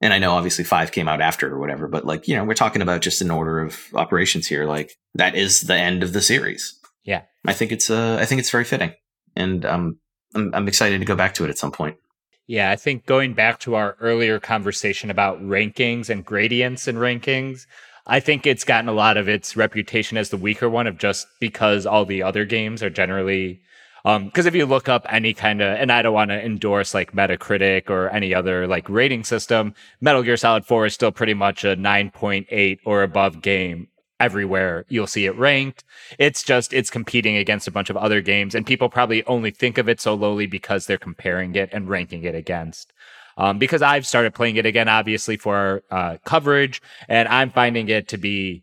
[0.00, 2.54] And I know obviously five came out after or whatever, but like you know we're
[2.54, 4.64] talking about just an order of operations here.
[4.64, 6.80] Like that is the end of the series.
[7.04, 8.94] Yeah, I think it's uh I think it's very fitting,
[9.36, 9.98] and um
[10.34, 11.98] I'm I'm excited to go back to it at some point.
[12.46, 17.66] Yeah, I think going back to our earlier conversation about rankings and gradients and rankings,
[18.06, 21.26] I think it's gotten a lot of its reputation as the weaker one of just
[21.40, 23.60] because all the other games are generally
[24.04, 26.94] because um, if you look up any kind of, and I don't want to endorse
[26.94, 31.34] like Metacritic or any other like rating system, Metal Gear Solid 4 is still pretty
[31.34, 33.88] much a 9.8 or above game
[34.18, 35.84] everywhere you'll see it ranked.
[36.18, 39.78] It's just, it's competing against a bunch of other games, and people probably only think
[39.78, 42.92] of it so lowly because they're comparing it and ranking it against.
[43.38, 48.08] Um, because I've started playing it again, obviously for uh, coverage, and I'm finding it
[48.08, 48.62] to be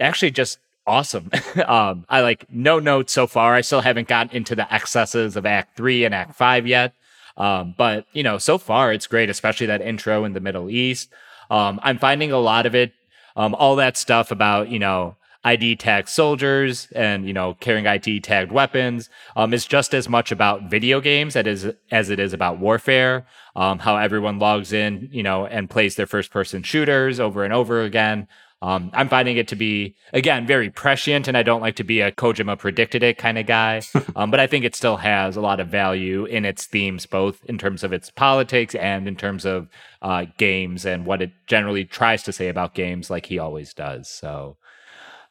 [0.00, 1.30] actually just awesome.
[1.66, 3.54] um, I like no notes so far.
[3.54, 6.94] I still haven't gotten into the excesses of Act Three and Act Five yet.
[7.36, 11.10] Um, but you know, so far it's great, especially that intro in the Middle East.
[11.50, 12.92] Um, I'm finding a lot of it
[13.40, 18.20] um, all that stuff about, you know, ID tagged soldiers and, you know, carrying ID
[18.20, 22.58] tagged weapons um, is just as much about video games as, as it is about
[22.58, 23.26] warfare.
[23.56, 27.54] Um, how everyone logs in, you know, and plays their first person shooters over and
[27.54, 28.28] over again.
[28.62, 32.02] Um, I'm finding it to be, again, very prescient, and I don't like to be
[32.02, 33.80] a Kojima predicted it kind of guy.
[34.16, 37.42] um, but I think it still has a lot of value in its themes, both
[37.46, 39.68] in terms of its politics and in terms of
[40.02, 44.08] uh, games and what it generally tries to say about games, like he always does.
[44.10, 44.58] So,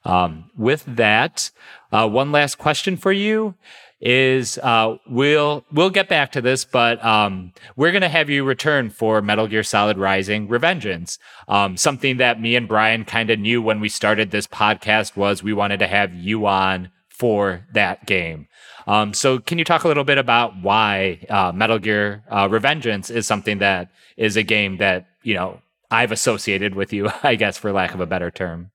[0.06, 1.52] um, with that,
[1.92, 3.56] uh, one last question for you
[4.02, 8.90] is uh, we'll we'll get back to this, but um, we're gonna have you return
[8.90, 11.18] for Metal Gear Solid Rising: Revengeance.
[11.48, 15.44] Um, something that me and Brian kind of knew when we started this podcast was
[15.44, 18.48] we wanted to have you on for that game.
[18.88, 23.12] Um, so, can you talk a little bit about why uh, Metal Gear uh, Revengeance
[23.12, 25.62] is something that is a game that you know
[25.92, 28.72] I've associated with you, I guess, for lack of a better term?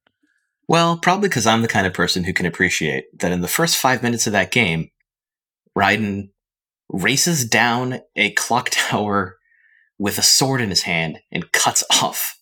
[0.66, 3.76] Well, probably because I'm the kind of person who can appreciate that in the first
[3.76, 4.90] five minutes of that game,
[5.76, 6.30] Raiden
[6.88, 9.38] races down a clock tower
[9.98, 12.38] with a sword in his hand and cuts off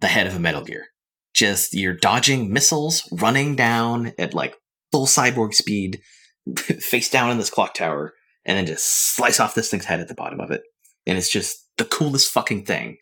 [0.00, 0.86] the head of a Metal Gear.
[1.34, 4.56] Just you're dodging missiles, running down at like
[4.90, 6.00] full cyborg speed,
[6.58, 8.14] face down in this clock tower,
[8.44, 10.62] and then just slice off this thing's head at the bottom of it.
[11.06, 12.98] And it's just the coolest fucking thing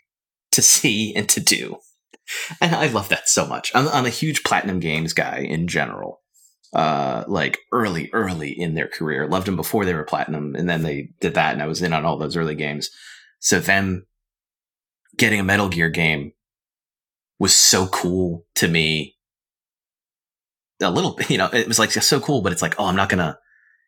[0.52, 1.78] to see and to do.
[2.60, 3.72] And I love that so much.
[3.74, 6.17] I'm, I'm a huge Platinum Games guy in general
[6.72, 9.26] uh like early early in their career.
[9.26, 11.92] Loved them before they were platinum and then they did that and i was in
[11.92, 12.90] on all those early games.
[13.40, 14.06] So them
[15.16, 16.32] getting a metal gear game
[17.38, 19.16] was so cool to me.
[20.80, 23.08] A little you know it was like so cool but it's like oh i'm not
[23.08, 23.38] gonna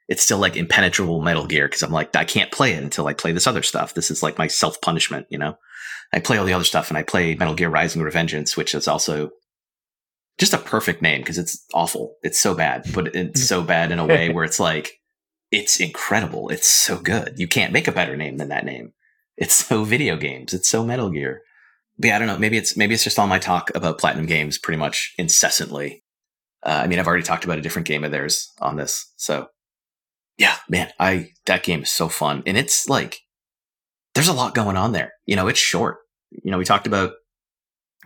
[0.09, 3.15] it's still like impenetrable metal gear because i'm like i can't play it until i
[3.15, 3.95] play this other stuff.
[3.95, 5.57] This is like my self-punishment you know?
[6.13, 8.89] I play all the other stuff and i play metal gear rising revengeance which is
[8.89, 9.31] also
[10.39, 12.17] just a perfect name because it's awful.
[12.23, 15.01] It's so bad, but it's so bad in a way where it's like
[15.51, 16.49] it's incredible.
[16.49, 17.35] It's so good.
[17.39, 18.93] You can't make a better name than that name.
[19.37, 20.55] It's so video games.
[20.55, 21.43] It's so Metal Gear.
[21.99, 22.39] But yeah, I don't know.
[22.39, 26.05] Maybe it's maybe it's just all my talk about Platinum Games pretty much incessantly.
[26.63, 29.49] Uh, I mean, I've already talked about a different game of theirs on this, so
[30.39, 33.21] yeah, man, I that game is so fun, and it's like
[34.15, 35.13] there's a lot going on there.
[35.27, 35.99] You know, it's short.
[36.31, 37.13] You know, we talked about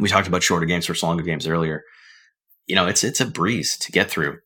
[0.01, 1.83] we talked about shorter games versus longer games earlier
[2.67, 4.39] you know, it's it's a breeze to get through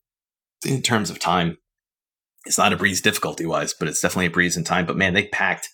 [0.67, 1.59] in terms of time.
[2.47, 4.87] It's not a breeze difficulty wise, but it's definitely a breeze in time.
[4.87, 5.69] But man, they packed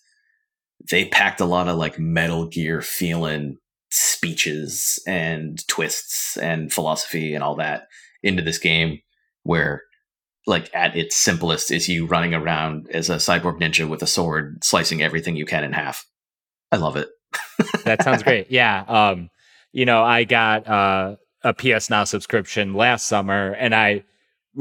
[0.91, 3.57] they packed a lot of like Metal Gear feeling
[3.91, 7.87] speeches and twists and philosophy and all that
[8.23, 8.99] into this game
[9.45, 9.83] where
[10.47, 14.63] like at its simplest is you running around as a cyborg ninja with a sword
[14.63, 16.05] slicing everything you can in half.
[16.73, 17.09] I love it.
[17.85, 18.47] that sounds great.
[18.51, 18.85] Yeah.
[18.87, 19.31] Um,
[19.73, 24.05] you know, I got uh a PS Now subscription last summer, and I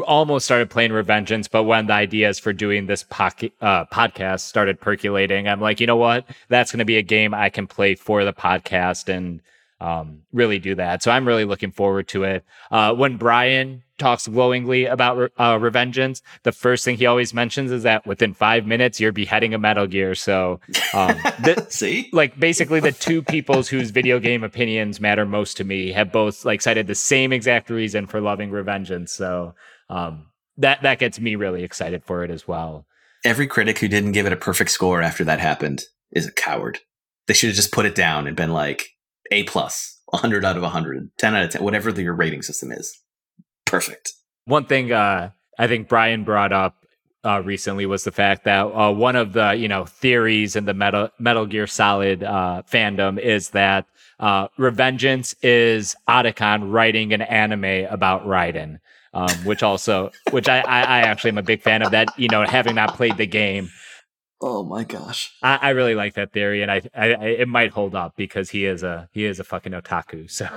[0.06, 1.50] almost started playing Revengeance.
[1.50, 5.96] But when the ideas for doing this uh, podcast started percolating, I'm like, you know
[5.96, 6.26] what?
[6.50, 9.42] That's going to be a game I can play for the podcast and
[9.84, 11.04] um, really do that.
[11.04, 12.46] So I'm really looking forward to it.
[12.72, 17.84] Uh, when Brian talks glowingly about uh, Revengeance, the first thing he always mentions is
[17.84, 20.16] that within five minutes you're beheading a Metal Gear.
[20.16, 20.62] So,
[20.94, 25.66] um, the, see, like basically the two peoples whose video game opinions matter most to
[25.66, 29.10] me have both like cited the same exact reason for loving Revengeance.
[29.10, 29.54] So
[29.90, 30.28] um,
[30.58, 32.86] that that gets me really excited for it as well.
[33.26, 36.80] Every critic who didn't give it a perfect score after that happened is a coward.
[37.28, 38.94] They should have just put it down and been like
[39.32, 42.72] A plus, 100 out of 100, 10 out of 10, whatever the, your rating system
[42.72, 43.00] is
[43.74, 44.14] Perfect.
[44.46, 46.86] One thing uh, I think Brian brought up
[47.26, 50.76] uh, recently was the fact that uh, one of the you know theories in the
[50.76, 53.88] Metal Metal Gear Solid uh, fandom is that
[54.20, 58.80] uh, Revengeance is Otacon writing an anime about Raiden,
[59.16, 62.10] um, which also which I, I, I actually am a big fan of that.
[62.20, 63.72] You know, having not played the game,
[64.46, 65.32] Oh my gosh.
[65.42, 68.50] I, I really like that theory, and I, I, I it might hold up because
[68.50, 70.30] he is a he is a fucking otaku.
[70.34, 70.50] So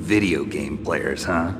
[0.00, 1.52] Video game players, huh?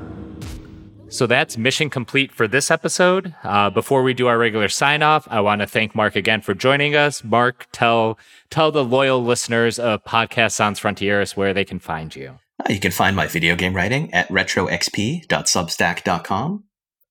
[1.09, 3.32] So that's mission complete for this episode.
[3.44, 6.52] Uh, before we do our regular sign off, I want to thank Marc again for
[6.55, 7.22] joining us.
[7.22, 8.18] Marc, tell
[8.48, 12.39] tell the loyal listeners of Podcast Sans Frontieres where they can find you.
[12.59, 16.64] Uh, You can find my video game writing at retroxp.substack.com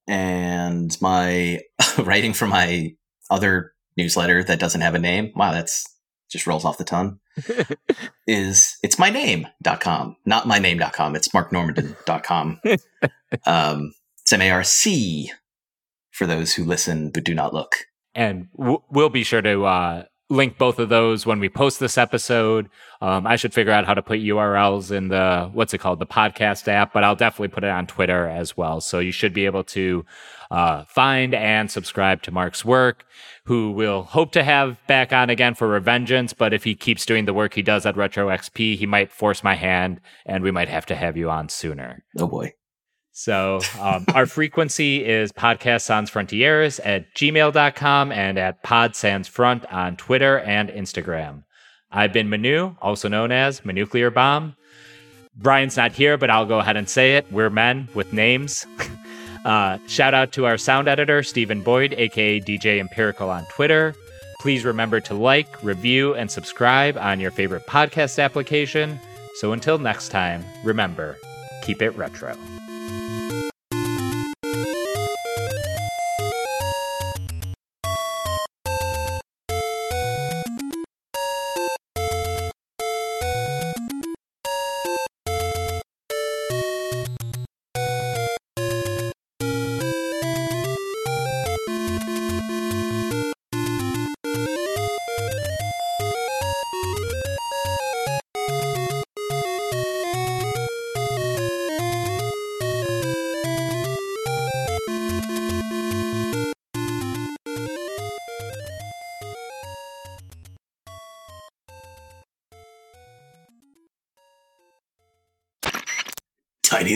[0.07, 1.59] and my
[1.99, 2.95] writing for my
[3.29, 5.31] other newsletter that doesn't have a name.
[5.35, 5.85] Wow, that's
[6.29, 7.19] just rolls off the tongue.
[8.27, 11.15] is it's my name.com, not my name.com.
[11.15, 12.61] It's marcnormandin.com.
[13.45, 15.31] um, it's M A R C
[16.11, 17.73] for those who listen but do not look.
[18.13, 21.97] and w- we'll be sure to uh, link both of those when we post this
[21.97, 22.69] episode.
[23.01, 26.05] Um, I should figure out how to put URLs in the what's it called, the
[26.05, 28.79] podcast app, but I'll definitely put it on Twitter as well.
[28.81, 30.05] So you should be able to
[30.51, 33.05] uh, find and subscribe to Marc's work.
[33.45, 37.25] Who we'll hope to have back on again for Revengeance, but if he keeps doing
[37.25, 40.69] the work he does at Retro XP, he might force my hand, and we might
[40.69, 42.03] have to have you on sooner.
[42.19, 42.53] Oh boy.
[43.19, 49.65] So um, our frequency is podcast sans frontieres at gmail.com and at pod sans front
[49.65, 51.43] on Twitter and Instagram.
[51.91, 54.55] I've been Manu, also known as Manuclear Bomb.
[55.35, 57.29] Brian's not here, but I'll go ahead and say it.
[57.29, 58.65] We're men with names.
[59.43, 63.95] uh, shout out to our sound editor, Stephen Boyd, aka DJ Empirical on Twitter.
[64.39, 68.97] Please remember to like, review, and subscribe on your favorite podcast application.
[69.35, 71.17] So until next time, remember,
[71.63, 72.37] keep it retro.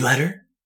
[0.02, 0.43] Letter?